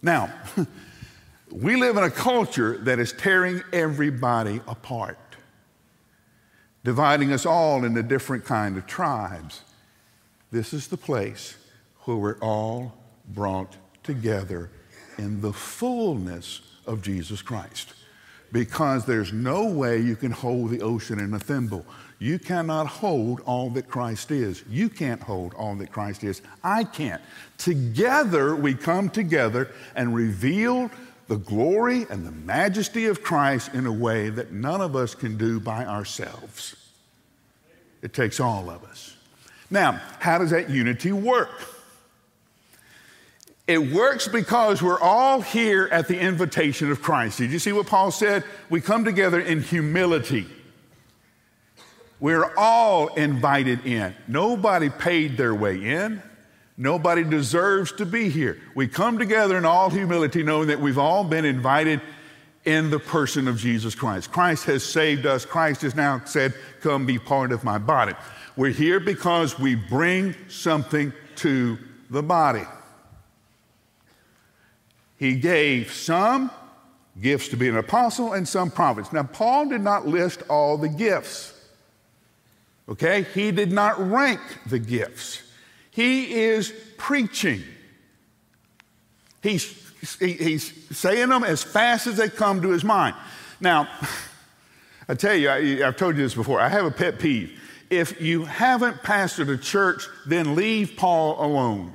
Now, 0.00 0.32
we 1.50 1.76
live 1.76 1.96
in 1.96 2.04
a 2.04 2.10
culture 2.10 2.78
that 2.78 2.98
is 2.98 3.12
tearing 3.12 3.62
everybody 3.72 4.60
apart, 4.68 5.18
dividing 6.84 7.32
us 7.32 7.44
all 7.44 7.84
into 7.84 8.02
different 8.02 8.44
kind 8.44 8.76
of 8.76 8.86
tribes. 8.86 9.62
This 10.50 10.72
is 10.72 10.88
the 10.88 10.96
place 10.96 11.56
where 12.04 12.16
we're 12.16 12.38
all 12.38 13.01
brought 13.34 13.76
together 14.02 14.70
in 15.18 15.40
the 15.40 15.52
fullness 15.52 16.62
of 16.86 17.02
Jesus 17.02 17.42
Christ. 17.42 17.94
Because 18.50 19.06
there's 19.06 19.32
no 19.32 19.66
way 19.66 19.98
you 19.98 20.14
can 20.14 20.30
hold 20.30 20.70
the 20.70 20.82
ocean 20.82 21.18
in 21.18 21.32
a 21.32 21.38
thimble. 21.38 21.86
You 22.18 22.38
cannot 22.38 22.86
hold 22.86 23.40
all 23.40 23.70
that 23.70 23.88
Christ 23.88 24.30
is. 24.30 24.62
You 24.68 24.88
can't 24.88 25.22
hold 25.22 25.54
all 25.54 25.74
that 25.76 25.90
Christ 25.90 26.22
is. 26.22 26.42
I 26.62 26.84
can't. 26.84 27.22
Together, 27.56 28.54
we 28.54 28.74
come 28.74 29.08
together 29.08 29.70
and 29.96 30.14
reveal 30.14 30.90
the 31.28 31.38
glory 31.38 32.06
and 32.10 32.26
the 32.26 32.32
majesty 32.32 33.06
of 33.06 33.22
Christ 33.22 33.72
in 33.74 33.86
a 33.86 33.92
way 33.92 34.28
that 34.28 34.52
none 34.52 34.80
of 34.80 34.94
us 34.94 35.14
can 35.14 35.38
do 35.38 35.58
by 35.58 35.86
ourselves. 35.86 36.76
It 38.02 38.12
takes 38.12 38.38
all 38.38 38.68
of 38.68 38.84
us. 38.84 39.16
Now, 39.70 40.00
how 40.18 40.38
does 40.38 40.50
that 40.50 40.68
unity 40.68 41.12
work? 41.12 41.48
It 43.72 43.90
works 43.90 44.28
because 44.28 44.82
we're 44.82 45.00
all 45.00 45.40
here 45.40 45.88
at 45.90 46.06
the 46.06 46.20
invitation 46.20 46.92
of 46.92 47.00
Christ. 47.00 47.38
Did 47.38 47.50
you 47.50 47.58
see 47.58 47.72
what 47.72 47.86
Paul 47.86 48.10
said? 48.10 48.44
We 48.68 48.82
come 48.82 49.02
together 49.02 49.40
in 49.40 49.62
humility. 49.62 50.46
We're 52.20 52.54
all 52.54 53.14
invited 53.14 53.86
in. 53.86 54.14
Nobody 54.28 54.90
paid 54.90 55.38
their 55.38 55.54
way 55.54 55.82
in. 55.82 56.22
Nobody 56.76 57.24
deserves 57.24 57.92
to 57.92 58.04
be 58.04 58.28
here. 58.28 58.60
We 58.74 58.88
come 58.88 59.16
together 59.16 59.56
in 59.56 59.64
all 59.64 59.88
humility, 59.88 60.42
knowing 60.42 60.68
that 60.68 60.78
we've 60.78 60.98
all 60.98 61.24
been 61.24 61.46
invited 61.46 62.02
in 62.66 62.90
the 62.90 62.98
person 62.98 63.48
of 63.48 63.56
Jesus 63.56 63.94
Christ. 63.94 64.30
Christ 64.30 64.66
has 64.66 64.84
saved 64.84 65.24
us. 65.24 65.46
Christ 65.46 65.80
has 65.80 65.94
now 65.94 66.20
said, 66.26 66.52
Come 66.82 67.06
be 67.06 67.18
part 67.18 67.52
of 67.52 67.64
my 67.64 67.78
body. 67.78 68.12
We're 68.54 68.72
here 68.72 69.00
because 69.00 69.58
we 69.58 69.76
bring 69.76 70.34
something 70.48 71.10
to 71.36 71.78
the 72.10 72.22
body. 72.22 72.66
He 75.22 75.36
gave 75.36 75.92
some 75.92 76.50
gifts 77.20 77.46
to 77.50 77.56
be 77.56 77.68
an 77.68 77.76
apostle 77.76 78.32
and 78.32 78.48
some 78.48 78.72
prophets. 78.72 79.12
Now, 79.12 79.22
Paul 79.22 79.66
did 79.66 79.80
not 79.80 80.04
list 80.04 80.42
all 80.50 80.76
the 80.76 80.88
gifts. 80.88 81.54
Okay? 82.88 83.24
He 83.32 83.52
did 83.52 83.70
not 83.70 84.00
rank 84.10 84.40
the 84.66 84.80
gifts. 84.80 85.40
He 85.92 86.40
is 86.40 86.74
preaching. 86.96 87.62
He's, 89.44 89.92
he's 90.18 90.72
saying 90.90 91.28
them 91.28 91.44
as 91.44 91.62
fast 91.62 92.08
as 92.08 92.16
they 92.16 92.28
come 92.28 92.60
to 92.60 92.70
his 92.70 92.82
mind. 92.82 93.14
Now, 93.60 93.88
I 95.08 95.14
tell 95.14 95.36
you, 95.36 95.50
I, 95.50 95.86
I've 95.86 95.96
told 95.96 96.16
you 96.16 96.24
this 96.24 96.34
before. 96.34 96.58
I 96.58 96.68
have 96.68 96.84
a 96.84 96.90
pet 96.90 97.20
peeve. 97.20 97.60
If 97.90 98.20
you 98.20 98.44
haven't 98.44 99.04
pastored 99.04 99.54
a 99.54 99.56
church, 99.56 100.02
then 100.26 100.56
leave 100.56 100.94
Paul 100.96 101.36
alone. 101.46 101.92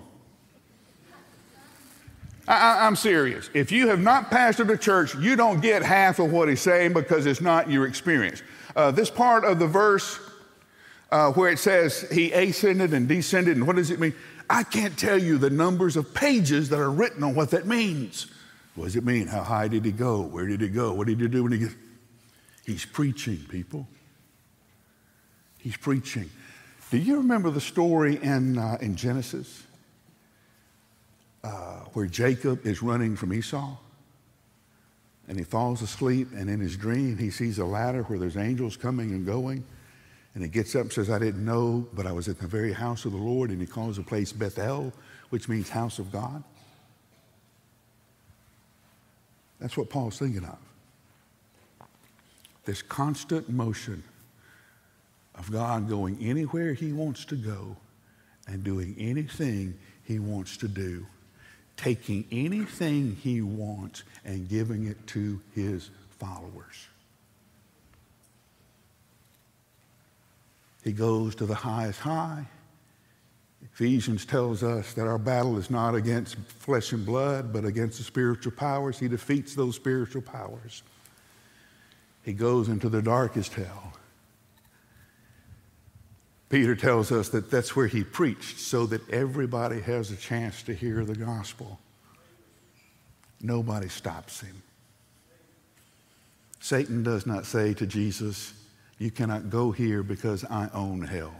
I, 2.47 2.87
am 2.87 2.95
serious. 2.95 3.49
If 3.53 3.71
you 3.71 3.89
have 3.89 3.99
not 3.99 4.31
pastored 4.31 4.71
a 4.71 4.77
church, 4.77 5.15
you 5.15 5.35
don't 5.35 5.59
get 5.59 5.83
half 5.83 6.19
of 6.19 6.31
what 6.31 6.47
he's 6.47 6.61
saying 6.61 6.93
because 6.93 7.25
it's 7.25 7.41
not 7.41 7.69
your 7.69 7.85
experience. 7.85 8.41
Uh, 8.75 8.91
this 8.91 9.09
part 9.09 9.43
of 9.43 9.59
the 9.59 9.67
verse 9.67 10.19
uh, 11.11 11.31
where 11.33 11.51
it 11.51 11.59
says 11.59 12.09
he 12.11 12.31
ascended 12.31 12.93
and 12.93 13.07
descended, 13.07 13.57
and 13.57 13.67
what 13.67 13.75
does 13.75 13.91
it 13.91 13.99
mean? 13.99 14.13
I 14.49 14.63
can't 14.63 14.97
tell 14.97 15.17
you 15.17 15.37
the 15.37 15.49
numbers 15.49 15.97
of 15.97 16.13
pages 16.13 16.69
that 16.69 16.79
are 16.79 16.91
written 16.91 17.23
on 17.23 17.35
what 17.35 17.51
that 17.51 17.67
means. 17.67 18.27
What 18.75 18.85
does 18.85 18.95
it 18.95 19.03
mean? 19.03 19.27
How 19.27 19.43
high 19.43 19.67
did 19.67 19.83
he 19.83 19.91
go? 19.91 20.21
Where 20.21 20.45
did 20.45 20.61
he 20.61 20.69
go? 20.69 20.93
What 20.93 21.07
did 21.07 21.19
he 21.19 21.27
do 21.27 21.43
when 21.43 21.51
he 21.51 21.59
get? 21.59 21.71
He's 22.65 22.85
preaching, 22.85 23.39
people. 23.49 23.87
He's 25.57 25.77
preaching. 25.77 26.29
Do 26.91 26.97
you 26.97 27.17
remember 27.17 27.49
the 27.49 27.61
story 27.61 28.21
in, 28.21 28.57
uh, 28.57 28.77
in 28.79 28.95
Genesis? 28.95 29.63
Uh, 31.47 31.85
where 31.93 32.07
Jacob 32.07 32.65
is 32.65 32.83
running 32.83 33.15
from 33.15 33.33
Esau. 33.33 33.77
And 35.29 35.37
he 35.37 35.43
falls 35.43 35.81
asleep, 35.81 36.29
and 36.35 36.49
in 36.49 36.59
his 36.59 36.77
dream, 36.77 37.17
he 37.17 37.29
sees 37.29 37.59
a 37.59 37.65
ladder 37.65 38.03
where 38.03 38.19
there's 38.19 38.37
angels 38.37 38.77
coming 38.77 39.11
and 39.11 39.25
going. 39.25 39.63
And 40.33 40.43
he 40.43 40.49
gets 40.49 40.75
up 40.75 40.83
and 40.83 40.93
says, 40.93 41.09
I 41.09 41.19
didn't 41.19 41.43
know, 41.43 41.87
but 41.93 42.05
I 42.05 42.11
was 42.11 42.27
at 42.27 42.39
the 42.39 42.47
very 42.47 42.71
house 42.73 43.05
of 43.05 43.11
the 43.11 43.17
Lord. 43.17 43.49
And 43.49 43.59
he 43.59 43.67
calls 43.67 43.95
the 43.97 44.03
place 44.03 44.31
Bethel, 44.31 44.93
which 45.29 45.49
means 45.49 45.69
house 45.69 45.99
of 45.99 46.11
God. 46.11 46.43
That's 49.59 49.75
what 49.75 49.89
Paul's 49.89 50.19
thinking 50.19 50.45
of. 50.45 50.57
This 52.65 52.81
constant 52.81 53.49
motion 53.49 54.03
of 55.35 55.51
God 55.51 55.89
going 55.89 56.17
anywhere 56.21 56.73
he 56.73 56.91
wants 56.91 57.25
to 57.25 57.35
go 57.35 57.75
and 58.47 58.63
doing 58.63 58.95
anything 58.99 59.77
he 60.03 60.19
wants 60.19 60.57
to 60.57 60.67
do 60.67 61.05
taking 61.77 62.25
anything 62.31 63.15
he 63.15 63.41
wants 63.41 64.03
and 64.25 64.49
giving 64.49 64.87
it 64.87 65.07
to 65.07 65.39
his 65.53 65.89
followers. 66.19 66.87
He 70.83 70.91
goes 70.91 71.35
to 71.35 71.45
the 71.45 71.55
highest 71.55 71.99
high. 71.99 72.45
Ephesians 73.63 74.25
tells 74.25 74.63
us 74.63 74.93
that 74.93 75.05
our 75.07 75.17
battle 75.17 75.57
is 75.57 75.69
not 75.69 75.95
against 75.95 76.35
flesh 76.37 76.91
and 76.93 77.05
blood, 77.05 77.53
but 77.53 77.65
against 77.65 77.97
the 77.97 78.03
spiritual 78.03 78.51
powers. 78.53 78.97
He 78.97 79.07
defeats 79.07 79.53
those 79.53 79.75
spiritual 79.75 80.21
powers. 80.21 80.83
He 82.23 82.33
goes 82.33 82.69
into 82.69 82.89
the 82.89 83.01
darkest 83.01 83.53
hell. 83.53 83.93
Peter 86.49 86.75
tells 86.75 87.11
us 87.11 87.29
that 87.29 87.51
that's 87.51 87.75
where 87.75 87.87
he 87.87 88.03
preached 88.03 88.59
so 88.59 88.85
that 88.85 89.07
everybody 89.09 89.81
has 89.81 90.11
a 90.11 90.15
chance 90.15 90.63
to 90.63 90.73
hear 90.73 91.03
the 91.03 91.15
gospel. 91.15 91.79
Nobody 93.41 93.89
stops 93.89 94.39
him. 94.41 94.63
Satan 96.59 97.03
does 97.03 97.25
not 97.25 97.45
say 97.45 97.73
to 97.73 97.85
Jesus, 97.85 98.53
You 98.97 99.11
cannot 99.11 99.49
go 99.49 99.71
here 99.71 100.03
because 100.03 100.45
I 100.45 100.69
own 100.73 101.01
hell. 101.01 101.35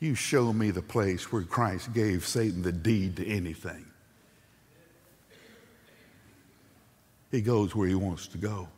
You 0.00 0.14
show 0.14 0.52
me 0.52 0.70
the 0.70 0.82
place 0.82 1.32
where 1.32 1.42
Christ 1.42 1.94
gave 1.94 2.26
Satan 2.26 2.62
the 2.62 2.72
deed 2.72 3.16
to 3.16 3.26
anything. 3.26 3.86
He 7.30 7.40
goes 7.40 7.74
where 7.74 7.88
he 7.88 7.94
wants 7.94 8.26
to 8.28 8.38
go. 8.38 8.68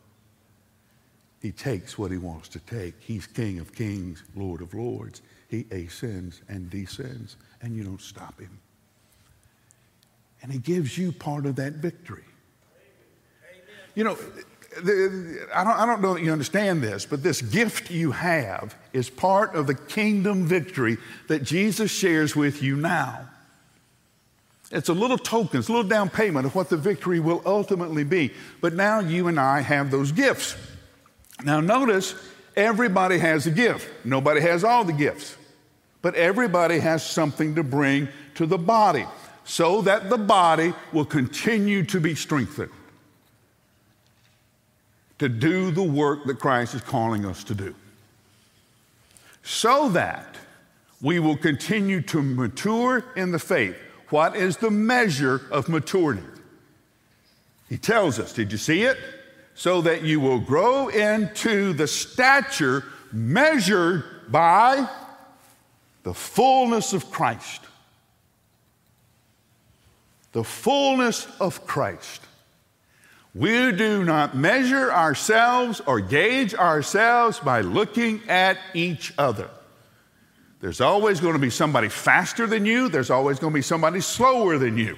He 1.41 1.53
takes 1.53 1.97
what 1.97 2.11
he 2.11 2.19
wants 2.19 2.49
to 2.51 2.59
take. 2.61 2.95
He's 3.01 3.27
King 3.27 3.59
of 3.61 3.75
kings, 3.75 4.25
Lord 4.35 4.61
of 4.61 4.75
lords. 4.75 5.23
He 5.49 5.67
ascends 5.71 6.43
and 6.49 6.69
descends, 6.69 7.37
and 7.63 7.77
you 7.77 7.85
don't 7.85 8.01
stop 8.01 8.39
him. 8.41 8.59
And 10.43 10.53
he 10.53 10.59
gives 10.59 10.99
you 10.99 11.13
part 11.13 11.47
of 11.47 11.57
that 11.57 11.75
victory. 11.75 12.25
You 13.95 14.05
know, 14.05 14.19
I 15.55 15.65
don't, 15.65 15.77
I 15.77 15.87
don't 15.87 16.01
know 16.01 16.15
that 16.15 16.23
you 16.23 16.31
understand 16.31 16.83
this, 16.83 17.07
but 17.07 17.23
this 17.23 17.43
gift 17.43 17.91
you 17.91 18.13
have 18.13 18.77
is 18.93 19.11
part 19.11 19.55
of 19.55 19.67
the 19.67 19.75
kingdom 19.75 20.47
victory 20.47 20.99
that 21.29 21.43
Jesus 21.43 21.91
shares 21.91 22.37
with 22.37 22.63
you 22.63 22.77
now. 22.77 23.29
It's 24.71 24.91
a 24.91 24.95
little 24.95 25.19
token, 25.19 25.61
it's 25.61 25.69
a 25.69 25.73
little 25.73 25.89
down 25.89 26.11
payment 26.11 26.45
of 26.45 26.55
what 26.55 26.69
the 26.69 26.77
victory 26.77 27.21
will 27.21 27.43
ultimately 27.47 28.05
be. 28.05 28.33
But 28.61 28.75
now 28.75 29.01
you 29.01 29.29
and 29.29 29.41
I 29.41 29.63
have 29.63 29.91
those 29.91 30.13
gifts. 30.13 30.55
Now, 31.45 31.61
notice 31.61 32.15
everybody 32.57 33.19
has 33.19 33.47
a 33.47 33.51
gift. 33.51 33.89
Nobody 34.05 34.41
has 34.41 34.65
all 34.65 34.85
the 34.85 34.93
gifts, 34.93 35.37
but 36.03 36.15
everybody 36.15 36.79
has 36.81 37.05
something 37.05 37.55
to 37.55 37.63
bring 37.63 38.09
to 38.35 38.47
the 38.47 38.59
body 38.59 39.07
so 39.45 39.81
that 39.83 40.11
the 40.11 40.19
body 40.19 40.75
will 40.93 41.05
continue 41.05 41.85
to 41.85 42.01
be 42.01 42.15
strengthened 42.15 42.71
to 45.19 45.29
do 45.29 45.71
the 45.71 45.83
work 45.83 46.25
that 46.27 46.39
Christ 46.39 46.75
is 46.75 46.81
calling 46.81 47.25
us 47.25 47.43
to 47.45 47.55
do. 47.55 47.75
So 49.43 49.89
that 49.91 50.37
we 51.01 51.19
will 51.19 51.37
continue 51.37 52.03
to 52.03 52.23
mature 52.23 53.05
in 53.17 53.33
the 53.33 53.39
faith. 53.39 53.77
What 54.11 54.37
is 54.37 54.57
the 54.57 54.71
measure 54.71 55.43
of 55.51 55.69
maturity? 55.69 56.23
He 57.69 57.77
tells 57.77 58.19
us, 58.19 58.33
did 58.33 58.53
you 58.53 58.59
see 58.59 58.83
it? 58.83 58.99
So 59.59 59.81
that 59.81 60.05
you 60.05 60.21
will 60.21 60.39
grow 60.39 60.87
into 60.87 61.73
the 61.73 61.89
stature 61.89 62.85
measured 63.13 64.05
by 64.29 64.89
the 66.05 66.15
fullness 66.15 66.93
of 66.93 67.11
Christ. 67.11 67.63
The 70.31 70.45
fullness 70.45 71.27
of 71.41 71.67
Christ. 71.67 72.23
We 73.35 73.73
do 73.73 74.05
not 74.05 74.37
measure 74.37 74.93
ourselves 74.93 75.81
or 75.81 75.99
gauge 75.99 76.55
ourselves 76.55 77.41
by 77.41 77.63
looking 77.63 78.23
at 78.29 78.59
each 78.75 79.13
other. 79.19 79.51
There's 80.61 80.81
always 80.81 81.19
going 81.19 81.33
to 81.35 81.41
be 81.41 81.51
somebody 81.51 81.89
faster 81.89 82.47
than 82.47 82.65
you, 82.65 82.89
there's 82.89 83.11
always 83.11 83.41
going 83.41 83.53
to 83.55 83.59
be 83.59 83.63
somebody 83.63 84.03
slower 84.03 84.57
than 84.57 84.79
you. 84.79 84.97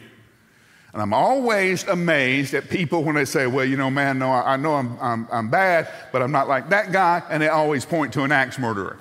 And 0.92 1.00
I'm 1.00 1.14
always 1.14 1.84
amazed 1.84 2.52
at 2.54 2.68
people 2.68 3.04
when 3.04 3.14
they 3.14 3.24
say, 3.24 3.46
Well, 3.46 3.64
you 3.64 3.76
know, 3.76 3.90
man, 3.90 4.18
no, 4.18 4.32
I, 4.32 4.56
know 4.56 4.74
I'm, 4.74 4.98
I'm, 5.00 5.28
I'm 5.30 5.50
bad, 5.50 5.88
but 6.12 6.20
I'm 6.20 6.32
not 6.32 6.48
like 6.48 6.70
that 6.70 6.90
guy. 6.90 7.22
And 7.30 7.42
they 7.42 7.48
always 7.48 7.84
point 7.84 8.12
to 8.14 8.24
an 8.24 8.32
axe 8.32 8.58
murderer. 8.58 8.98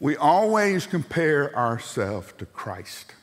We 0.00 0.16
always 0.16 0.86
compare 0.86 1.54
ourselves 1.56 2.32
to 2.38 2.46
Christ. 2.46 3.14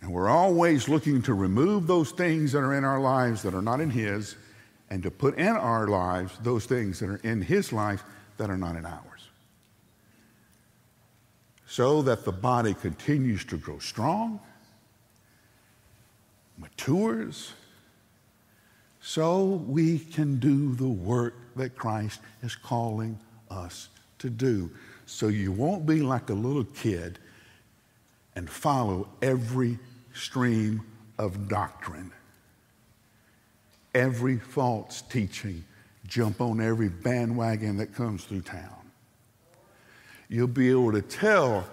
And 0.00 0.12
we're 0.12 0.28
always 0.28 0.88
looking 0.88 1.22
to 1.22 1.34
remove 1.34 1.86
those 1.86 2.12
things 2.12 2.52
that 2.52 2.60
are 2.60 2.74
in 2.74 2.84
our 2.84 3.00
lives 3.00 3.42
that 3.42 3.54
are 3.54 3.62
not 3.62 3.80
in 3.80 3.90
His 3.90 4.36
and 4.88 5.02
to 5.02 5.10
put 5.10 5.36
in 5.36 5.48
our 5.48 5.88
lives 5.88 6.38
those 6.42 6.64
things 6.64 7.00
that 7.00 7.08
are 7.08 7.20
in 7.24 7.42
His 7.42 7.72
life 7.72 8.04
that 8.36 8.50
are 8.50 8.56
not 8.56 8.76
in 8.76 8.86
ours. 8.86 9.15
So 11.76 12.00
that 12.00 12.24
the 12.24 12.32
body 12.32 12.72
continues 12.72 13.44
to 13.44 13.58
grow 13.58 13.78
strong, 13.80 14.40
matures, 16.56 17.52
so 19.02 19.44
we 19.66 19.98
can 19.98 20.38
do 20.38 20.74
the 20.74 20.88
work 20.88 21.34
that 21.54 21.76
Christ 21.76 22.20
is 22.42 22.56
calling 22.56 23.18
us 23.50 23.90
to 24.20 24.30
do. 24.30 24.70
So 25.04 25.28
you 25.28 25.52
won't 25.52 25.84
be 25.84 26.00
like 26.00 26.30
a 26.30 26.34
little 26.34 26.64
kid 26.64 27.18
and 28.36 28.48
follow 28.48 29.10
every 29.20 29.78
stream 30.14 30.80
of 31.18 31.46
doctrine 31.46 32.10
every 33.94 34.38
false 34.38 35.02
teaching, 35.02 35.62
jump 36.06 36.40
on 36.40 36.58
every 36.58 36.88
bandwagon 36.88 37.76
that 37.76 37.94
comes 37.94 38.24
through 38.24 38.42
town. 38.42 38.85
You'll 40.28 40.46
be 40.48 40.70
able 40.70 40.92
to 40.92 41.02
tell 41.02 41.66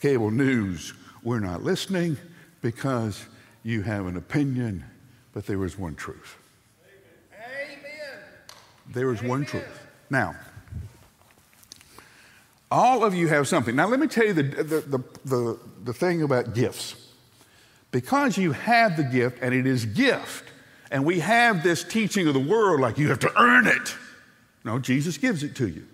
cable 0.00 0.30
news 0.30 0.94
we're 1.22 1.40
not 1.40 1.62
listening 1.62 2.16
because 2.62 3.24
you 3.62 3.82
have 3.82 4.06
an 4.06 4.16
opinion, 4.16 4.84
but 5.32 5.46
there 5.46 5.64
is 5.64 5.78
one 5.78 5.94
truth. 5.94 6.36
Amen. 7.34 7.78
There 8.92 9.12
is 9.12 9.18
Amen. 9.20 9.30
one 9.30 9.44
truth. 9.44 9.86
Now, 10.10 10.34
all 12.70 13.04
of 13.04 13.14
you 13.14 13.28
have 13.28 13.46
something. 13.46 13.76
Now, 13.76 13.86
let 13.86 14.00
me 14.00 14.06
tell 14.06 14.26
you 14.26 14.32
the, 14.32 14.42
the, 14.42 14.80
the, 14.80 14.98
the, 15.24 15.58
the 15.84 15.92
thing 15.92 16.22
about 16.22 16.54
gifts. 16.54 16.96
Because 17.90 18.38
you 18.38 18.52
have 18.52 18.96
the 18.96 19.04
gift, 19.04 19.38
and 19.42 19.54
it 19.54 19.66
is 19.66 19.84
gift, 19.84 20.44
and 20.90 21.04
we 21.04 21.20
have 21.20 21.62
this 21.62 21.84
teaching 21.84 22.26
of 22.26 22.34
the 22.34 22.40
world 22.40 22.80
like 22.80 22.96
you 22.96 23.08
have 23.08 23.18
to 23.20 23.40
earn 23.40 23.66
it. 23.66 23.94
No, 24.64 24.78
Jesus 24.78 25.18
gives 25.18 25.42
it 25.42 25.54
to 25.56 25.68
you. 25.68 25.86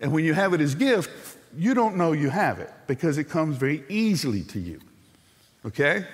And 0.00 0.12
when 0.12 0.24
you 0.24 0.34
have 0.34 0.52
it 0.54 0.60
as 0.60 0.74
gift, 0.74 1.10
you 1.56 1.74
don't 1.74 1.96
know 1.96 2.12
you 2.12 2.28
have 2.30 2.58
it 2.58 2.72
because 2.86 3.18
it 3.18 3.24
comes 3.24 3.56
very 3.56 3.84
easily 3.88 4.42
to 4.42 4.58
you. 4.58 4.80
Okay? 5.64 6.04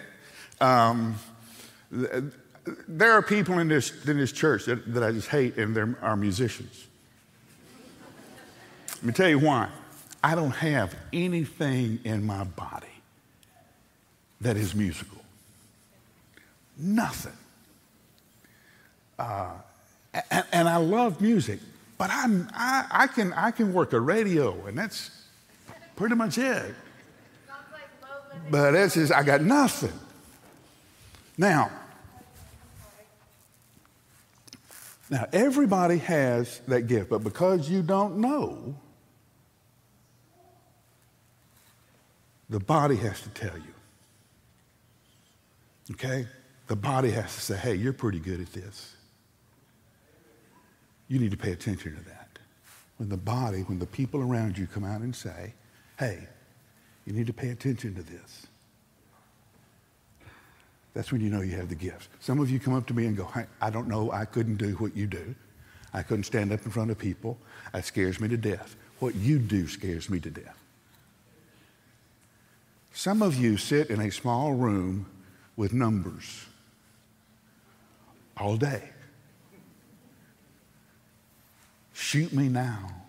Um, 0.61 1.17
there 1.91 3.13
are 3.13 3.23
people 3.23 3.59
in 3.59 3.69
this, 3.69 4.07
in 4.07 4.17
this 4.17 4.33
church 4.33 4.67
that, 4.67 4.93
that 4.95 5.03
I 5.03 5.13
just 5.13 5.29
hate, 5.29 5.57
and 5.57 5.75
they're 5.75 5.99
our 6.01 6.17
musicians. 6.17 6.87
Let 8.97 9.05
me 9.05 9.13
tell 9.13 9.29
you 9.29 9.41
why. 9.41 9.69
I 10.23 10.37
don't 10.37 10.53
have 10.53 10.95
anything 11.13 11.99
in 12.05 12.25
my 12.25 12.45
body 12.45 12.87
that 14.41 14.57
is 14.57 14.75
musical. 14.75 15.19
Nothing. 16.79 17.33
Uh, 19.19 19.51
and, 20.31 20.45
and, 20.53 20.69
I 20.69 20.77
love 20.77 21.21
music, 21.21 21.61
but 22.03 22.11
I'm, 22.11 22.51
I, 22.53 22.85
I, 22.91 23.07
can, 23.07 23.33
I 23.35 23.53
can 23.53 23.73
work 23.73 23.93
a 23.93 24.01
radio, 24.01 24.67
and 24.67 24.77
that's 24.77 25.09
pretty 25.95 26.17
much 26.17 26.37
it. 26.37 26.75
But 28.51 28.75
it's 28.75 28.95
just, 28.95 29.13
I 29.13 29.23
got 29.23 29.41
nothing. 29.41 29.93
Now, 31.39 31.71
now 35.09 35.27
everybody 35.33 35.99
has 35.99 36.61
that 36.67 36.89
gift, 36.89 37.09
but 37.09 37.23
because 37.23 37.71
you 37.71 37.83
don't 37.83 38.17
know, 38.17 38.75
the 42.51 42.59
body 42.59 42.97
has 42.97 43.21
to 43.21 43.29
tell 43.29 43.57
you. 43.57 43.75
Okay? 45.93 46.27
The 46.67 46.75
body 46.75 47.13
has 47.13 47.33
to 47.37 47.41
say, 47.41 47.57
hey, 47.57 47.75
you're 47.77 47.93
pretty 47.93 48.19
good 48.19 48.41
at 48.41 48.53
this. 48.53 48.92
You 51.13 51.19
need 51.19 51.31
to 51.33 51.37
pay 51.37 51.53
attention 51.53 51.95
to 51.95 52.03
that. 52.05 52.39
When 52.97 53.11
the 53.11 53.19
body, 53.19 53.61
when 53.65 53.79
the 53.79 53.85
people 53.85 54.23
around 54.23 54.57
you 54.57 54.67
come 54.67 54.83
out 54.83 55.03
and 55.03 55.15
say, 55.15 55.53
hey, 55.99 56.27
you 57.05 57.13
need 57.13 57.27
to 57.27 57.35
pay 57.35 57.51
attention 57.51 57.95
to 57.97 58.03
this. 58.03 58.47
That's 60.95 61.13
when 61.13 61.21
you 61.21 61.29
know 61.29 61.43
you 61.43 61.55
have 61.57 61.69
the 61.69 61.75
gifts. 61.75 62.09
Some 62.21 62.41
of 62.41 62.49
you 62.49 62.59
come 62.59 62.73
up 62.73 62.87
to 62.87 62.95
me 62.95 63.05
and 63.05 63.15
go, 63.15 63.29
I 63.61 63.69
don't 63.69 63.89
know, 63.89 64.11
I 64.11 64.25
couldn't 64.25 64.57
do 64.57 64.73
what 64.77 64.97
you 64.97 65.07
do. 65.07 65.35
I 65.93 66.03
couldn't 66.03 66.25
stand 66.25 66.51
up 66.51 66.65
in 66.65 66.71
front 66.71 66.91
of 66.91 66.97
people. 66.97 67.37
That 67.75 67.85
scares 67.85 68.19
me 68.19 68.29
to 68.29 68.39
death. 68.39 68.75
What 68.99 69.15
you 69.15 69.39
do 69.39 69.69
scares 69.69 70.09
me 70.09 70.19
to 70.21 70.31
death. 70.31 70.57
Some 72.95 73.21
of 73.21 73.37
you 73.37 73.59
sit 73.59 73.91
in 73.91 74.01
a 74.01 74.11
small 74.11 74.55
room 74.55 75.05
with 75.57 75.75
numbers 75.75 76.47
all 78.39 78.57
day. 78.57 78.89
Shoot 81.93 82.33
me 82.33 82.49
now. 82.49 83.03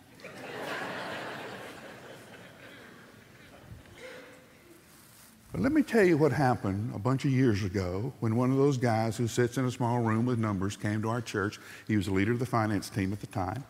But 5.54 5.62
let 5.62 5.72
me 5.72 5.84
tell 5.84 6.04
you 6.04 6.17
what 6.17 6.32
happened 6.32 6.91
a 6.96 7.00
bunch 7.00 7.26
of 7.26 7.32
years 7.32 7.63
ago 7.63 8.12
when 8.22 8.36
one 8.36 8.50
of 8.50 8.58
those 8.58 8.76
guys 8.76 9.15
who 9.15 9.28
sits 9.28 9.60
in 9.60 9.65
a 9.65 9.72
small 9.72 10.00
room 10.00 10.26
with 10.26 10.39
numbers 10.39 10.76
came 10.76 11.04
to 11.04 11.10
our 11.10 11.22
church. 11.22 11.60
He 11.88 11.96
was 11.96 12.08
the 12.08 12.12
leader 12.12 12.32
of 12.32 12.39
the 12.39 12.46
finance 12.48 12.89
team 12.89 13.13
at 13.13 13.22
the 13.22 13.28
time. 13.28 13.63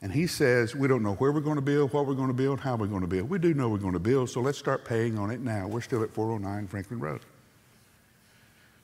And 0.00 0.12
he 0.12 0.28
says, 0.28 0.76
We 0.76 0.86
don't 0.86 1.02
know 1.02 1.14
where 1.14 1.32
we're 1.32 1.40
going 1.40 1.56
to 1.56 1.62
build, 1.62 1.92
what 1.92 2.06
we're 2.06 2.14
going 2.14 2.28
to 2.28 2.34
build, 2.34 2.60
how 2.60 2.76
we're 2.76 2.86
going 2.86 3.00
to 3.00 3.08
build. 3.08 3.28
We 3.28 3.40
do 3.40 3.52
know 3.52 3.68
we're 3.68 3.78
going 3.78 3.94
to 3.94 3.98
build, 3.98 4.30
so 4.30 4.40
let's 4.40 4.58
start 4.58 4.84
paying 4.84 5.18
on 5.18 5.32
it 5.32 5.40
now. 5.40 5.66
We're 5.66 5.80
still 5.80 6.04
at 6.04 6.14
409 6.14 6.68
Franklin 6.68 7.00
Road. 7.00 7.22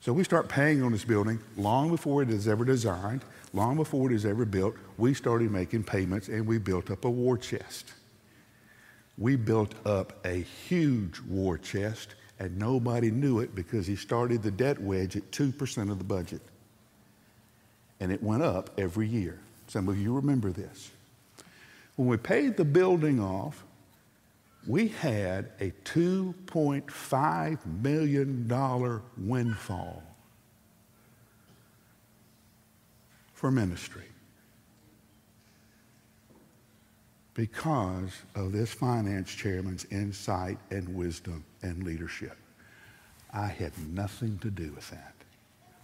So 0.01 0.13
we 0.13 0.23
start 0.23 0.49
paying 0.49 0.83
on 0.83 0.93
this 0.93 1.05
building 1.05 1.41
long 1.57 1.91
before 1.91 2.23
it 2.23 2.31
is 2.31 2.47
ever 2.47 2.65
designed, 2.65 3.23
long 3.53 3.77
before 3.77 4.11
it 4.11 4.15
is 4.15 4.25
ever 4.25 4.45
built. 4.45 4.77
We 4.97 5.13
started 5.13 5.51
making 5.51 5.85
payments 5.85 6.29
and 6.29 6.47
we 6.47 6.59
built 6.59 6.91
up 6.91 7.05
a 7.05 7.11
war 7.11 7.37
chest. 7.37 7.93
We 9.17 9.35
built 9.35 9.75
up 9.85 10.25
a 10.25 10.43
huge 10.69 11.21
war 11.21 11.59
chest 11.59 12.15
and 12.39 12.57
nobody 12.57 13.11
knew 13.11 13.41
it 13.41 13.55
because 13.57 13.87
he 13.87 13.97
started 13.97 14.43
the 14.43 14.53
debt 14.53 14.81
wedge 14.81 15.17
at 15.17 15.29
2% 15.33 15.91
of 15.91 15.99
the 15.99 16.05
budget. 16.05 16.43
And 17.99 18.13
it 18.13 18.23
went 18.23 18.45
up 18.45 18.71
every 18.79 19.09
year. 19.09 19.41
Some 19.67 19.89
of 19.89 19.99
you 19.99 20.15
remember 20.15 20.51
this. 20.51 20.93
When 21.97 22.07
we 22.07 22.17
paid 22.17 22.57
the 22.57 22.65
building 22.65 23.21
off, 23.21 23.65
we 24.69 24.89
had 24.89 25.51
a 25.61 25.73
$2.5 25.85 27.83
million 27.83 29.03
windfall 29.17 30.03
for 33.33 33.51
ministry. 33.51 34.05
because 37.39 38.23
of 38.35 38.51
this 38.51 38.75
finance 38.75 39.33
chairman's 39.33 39.85
insight 39.93 40.59
and 40.73 40.93
wisdom 40.93 41.45
and 41.63 41.85
leadership. 41.85 42.37
I 43.33 43.47
had 43.47 43.71
nothing 43.95 44.39
to 44.39 44.51
do 44.51 44.73
with 44.73 44.91
that. 44.91 45.15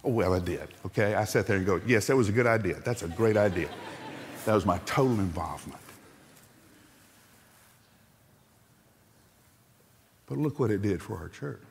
Oh, 0.03 0.09
well, 0.09 0.33
I 0.33 0.39
did, 0.39 0.67
okay? 0.85 1.15
I 1.15 1.23
sat 1.23 1.47
there 1.47 1.55
and 1.55 1.65
go, 1.65 1.79
yes, 1.87 2.07
that 2.07 2.17
was 2.17 2.27
a 2.27 2.33
good 2.33 2.45
idea. 2.45 2.81
That's 2.83 3.03
a 3.03 3.07
great 3.07 3.37
idea. 3.37 3.69
That 4.43 4.53
was 4.53 4.65
my 4.65 4.79
total 4.79 5.17
involvement. 5.19 5.79
But 10.27 10.37
look 10.37 10.59
what 10.59 10.71
it 10.71 10.81
did 10.81 11.01
for 11.01 11.17
our 11.17 11.29
church. 11.29 11.61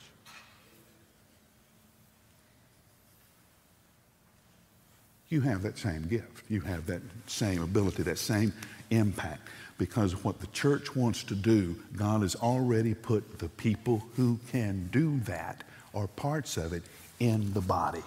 You 5.28 5.40
have 5.40 5.62
that 5.62 5.78
same 5.78 6.06
gift. 6.06 6.44
You 6.48 6.60
have 6.60 6.86
that 6.86 7.02
same 7.26 7.62
ability, 7.62 8.04
that 8.04 8.18
same 8.18 8.52
impact. 8.90 9.48
Because 9.78 10.22
what 10.22 10.40
the 10.40 10.46
church 10.48 10.94
wants 10.94 11.24
to 11.24 11.34
do, 11.34 11.74
God 11.96 12.22
has 12.22 12.36
already 12.36 12.94
put 12.94 13.40
the 13.40 13.48
people 13.48 14.04
who 14.14 14.38
can 14.52 14.88
do 14.92 15.18
that 15.20 15.64
or 15.92 16.06
parts 16.06 16.56
of 16.56 16.72
it 16.72 16.84
in 17.18 17.52
the 17.52 17.60
body 17.60 18.02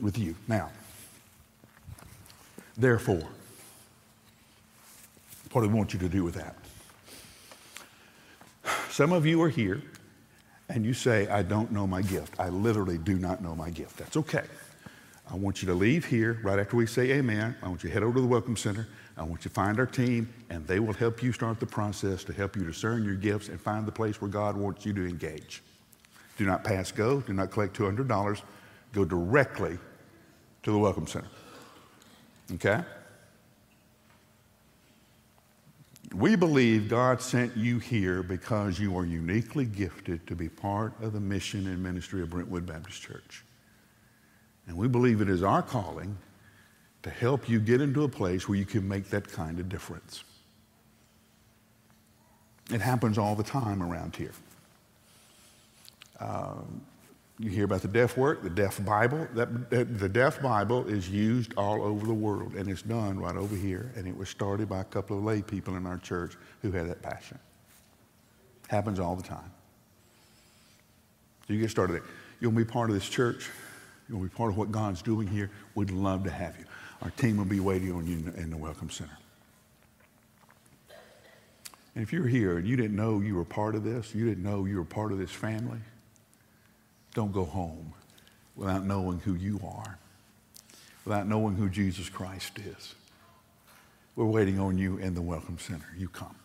with 0.00 0.16
you. 0.16 0.36
Now, 0.46 0.70
therefore, 2.76 3.28
what 5.50 5.62
do 5.62 5.68
we 5.68 5.74
want 5.74 5.92
you 5.92 5.98
to 5.98 6.08
do 6.08 6.22
with 6.22 6.34
that? 6.34 6.54
Some 8.98 9.12
of 9.12 9.24
you 9.24 9.40
are 9.42 9.48
here 9.48 9.80
and 10.68 10.84
you 10.84 10.92
say, 10.92 11.28
I 11.28 11.42
don't 11.42 11.70
know 11.70 11.86
my 11.86 12.02
gift. 12.02 12.34
I 12.36 12.48
literally 12.48 12.98
do 12.98 13.16
not 13.16 13.40
know 13.40 13.54
my 13.54 13.70
gift. 13.70 13.96
That's 13.96 14.16
okay. 14.16 14.42
I 15.30 15.36
want 15.36 15.62
you 15.62 15.68
to 15.68 15.74
leave 15.74 16.04
here 16.04 16.40
right 16.42 16.58
after 16.58 16.76
we 16.76 16.84
say 16.86 17.12
amen. 17.12 17.54
I 17.62 17.68
want 17.68 17.84
you 17.84 17.90
to 17.90 17.94
head 17.94 18.02
over 18.02 18.14
to 18.14 18.20
the 18.20 18.26
Welcome 18.26 18.56
Center. 18.56 18.88
I 19.16 19.22
want 19.22 19.44
you 19.44 19.50
to 19.50 19.54
find 19.54 19.78
our 19.78 19.86
team, 19.86 20.28
and 20.50 20.66
they 20.66 20.80
will 20.80 20.94
help 20.94 21.22
you 21.22 21.30
start 21.30 21.60
the 21.60 21.66
process 21.66 22.24
to 22.24 22.32
help 22.32 22.56
you 22.56 22.64
discern 22.64 23.04
your 23.04 23.14
gifts 23.14 23.50
and 23.50 23.60
find 23.60 23.86
the 23.86 23.92
place 23.92 24.20
where 24.20 24.32
God 24.32 24.56
wants 24.56 24.84
you 24.84 24.92
to 24.94 25.06
engage. 25.06 25.62
Do 26.36 26.44
not 26.44 26.64
pass 26.64 26.90
go. 26.90 27.20
Do 27.20 27.32
not 27.34 27.52
collect 27.52 27.78
$200. 27.78 28.42
Go 28.94 29.04
directly 29.04 29.78
to 30.64 30.72
the 30.72 30.78
Welcome 30.78 31.06
Center. 31.06 31.28
Okay? 32.54 32.82
We 36.18 36.34
believe 36.34 36.88
God 36.88 37.22
sent 37.22 37.56
you 37.56 37.78
here 37.78 38.24
because 38.24 38.80
you 38.80 38.98
are 38.98 39.04
uniquely 39.04 39.64
gifted 39.64 40.26
to 40.26 40.34
be 40.34 40.48
part 40.48 40.92
of 41.00 41.12
the 41.12 41.20
mission 41.20 41.68
and 41.68 41.80
ministry 41.80 42.22
of 42.22 42.30
Brentwood 42.30 42.66
Baptist 42.66 43.00
Church. 43.00 43.44
And 44.66 44.76
we 44.76 44.88
believe 44.88 45.20
it 45.20 45.28
is 45.28 45.44
our 45.44 45.62
calling 45.62 46.18
to 47.04 47.10
help 47.10 47.48
you 47.48 47.60
get 47.60 47.80
into 47.80 48.02
a 48.02 48.08
place 48.08 48.48
where 48.48 48.58
you 48.58 48.64
can 48.64 48.88
make 48.88 49.08
that 49.10 49.30
kind 49.30 49.60
of 49.60 49.68
difference. 49.68 50.24
It 52.72 52.80
happens 52.80 53.16
all 53.16 53.36
the 53.36 53.44
time 53.44 53.80
around 53.80 54.16
here. 54.16 54.32
Um, 56.18 56.80
you 57.38 57.50
hear 57.50 57.64
about 57.64 57.82
the 57.82 57.88
deaf 57.88 58.16
work, 58.16 58.42
the 58.42 58.50
deaf 58.50 58.84
Bible. 58.84 59.28
That, 59.34 59.70
the 59.70 60.08
deaf 60.08 60.42
Bible 60.42 60.86
is 60.88 61.08
used 61.08 61.54
all 61.56 61.82
over 61.82 62.04
the 62.04 62.14
world, 62.14 62.54
and 62.54 62.68
it's 62.68 62.82
done 62.82 63.18
right 63.20 63.36
over 63.36 63.54
here. 63.54 63.92
And 63.94 64.08
it 64.08 64.16
was 64.16 64.28
started 64.28 64.68
by 64.68 64.80
a 64.80 64.84
couple 64.84 65.16
of 65.16 65.24
lay 65.24 65.42
people 65.42 65.76
in 65.76 65.86
our 65.86 65.98
church 65.98 66.34
who 66.62 66.72
had 66.72 66.88
that 66.88 67.00
passion. 67.00 67.38
Happens 68.66 68.98
all 68.98 69.14
the 69.14 69.22
time. 69.22 69.50
So 71.46 71.52
you 71.54 71.60
get 71.60 71.70
started 71.70 71.94
there. 71.94 72.04
You'll 72.40 72.52
be 72.52 72.64
part 72.64 72.90
of 72.90 72.94
this 72.94 73.08
church. 73.08 73.48
You'll 74.08 74.20
be 74.20 74.28
part 74.28 74.50
of 74.50 74.58
what 74.58 74.72
God's 74.72 75.00
doing 75.00 75.28
here. 75.28 75.50
We'd 75.74 75.90
love 75.90 76.24
to 76.24 76.30
have 76.30 76.58
you. 76.58 76.64
Our 77.02 77.10
team 77.10 77.36
will 77.36 77.44
be 77.44 77.60
waiting 77.60 77.92
on 77.92 78.06
you 78.06 78.32
in 78.36 78.50
the 78.50 78.56
Welcome 78.56 78.90
Center. 78.90 79.16
And 81.94 82.02
if 82.02 82.12
you're 82.12 82.26
here 82.26 82.58
and 82.58 82.66
you 82.66 82.76
didn't 82.76 82.96
know 82.96 83.20
you 83.20 83.36
were 83.36 83.44
part 83.44 83.74
of 83.74 83.84
this, 83.84 84.14
you 84.14 84.26
didn't 84.28 84.42
know 84.42 84.64
you 84.64 84.76
were 84.76 84.84
part 84.84 85.12
of 85.12 85.18
this 85.18 85.30
family, 85.30 85.78
don't 87.18 87.32
go 87.32 87.44
home 87.44 87.92
without 88.54 88.84
knowing 88.84 89.18
who 89.18 89.34
you 89.34 89.60
are, 89.64 89.98
without 91.04 91.26
knowing 91.26 91.56
who 91.56 91.68
Jesus 91.68 92.08
Christ 92.08 92.60
is. 92.60 92.94
We're 94.14 94.24
waiting 94.24 94.60
on 94.60 94.78
you 94.78 94.98
in 94.98 95.14
the 95.14 95.20
Welcome 95.20 95.58
Center. 95.58 95.88
You 95.96 96.08
come. 96.08 96.36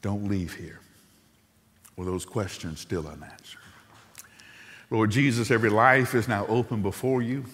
Don't 0.00 0.26
leave 0.26 0.54
here 0.54 0.80
with 1.98 2.08
those 2.08 2.24
questions 2.24 2.80
still 2.80 3.06
unanswered. 3.06 3.60
Lord 4.88 5.10
Jesus, 5.10 5.50
every 5.50 5.68
life 5.68 6.14
is 6.14 6.26
now 6.26 6.46
open 6.46 6.80
before 6.80 7.20
you, 7.20 7.44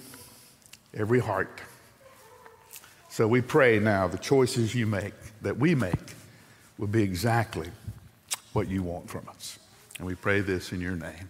every 0.94 1.18
heart. 1.18 1.60
So 3.08 3.26
we 3.26 3.40
pray 3.40 3.80
now 3.80 4.06
the 4.06 4.18
choices 4.18 4.72
you 4.72 4.86
make, 4.86 5.14
that 5.42 5.58
we 5.58 5.74
make, 5.74 6.14
will 6.78 6.86
be 6.86 7.02
exactly 7.02 7.66
what 8.52 8.68
you 8.68 8.84
want 8.84 9.10
from 9.10 9.28
us. 9.28 9.58
And 9.98 10.06
we 10.06 10.14
pray 10.14 10.40
this 10.40 10.72
in 10.72 10.80
your 10.80 10.96
name. 10.96 11.28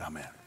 Amen. 0.00 0.39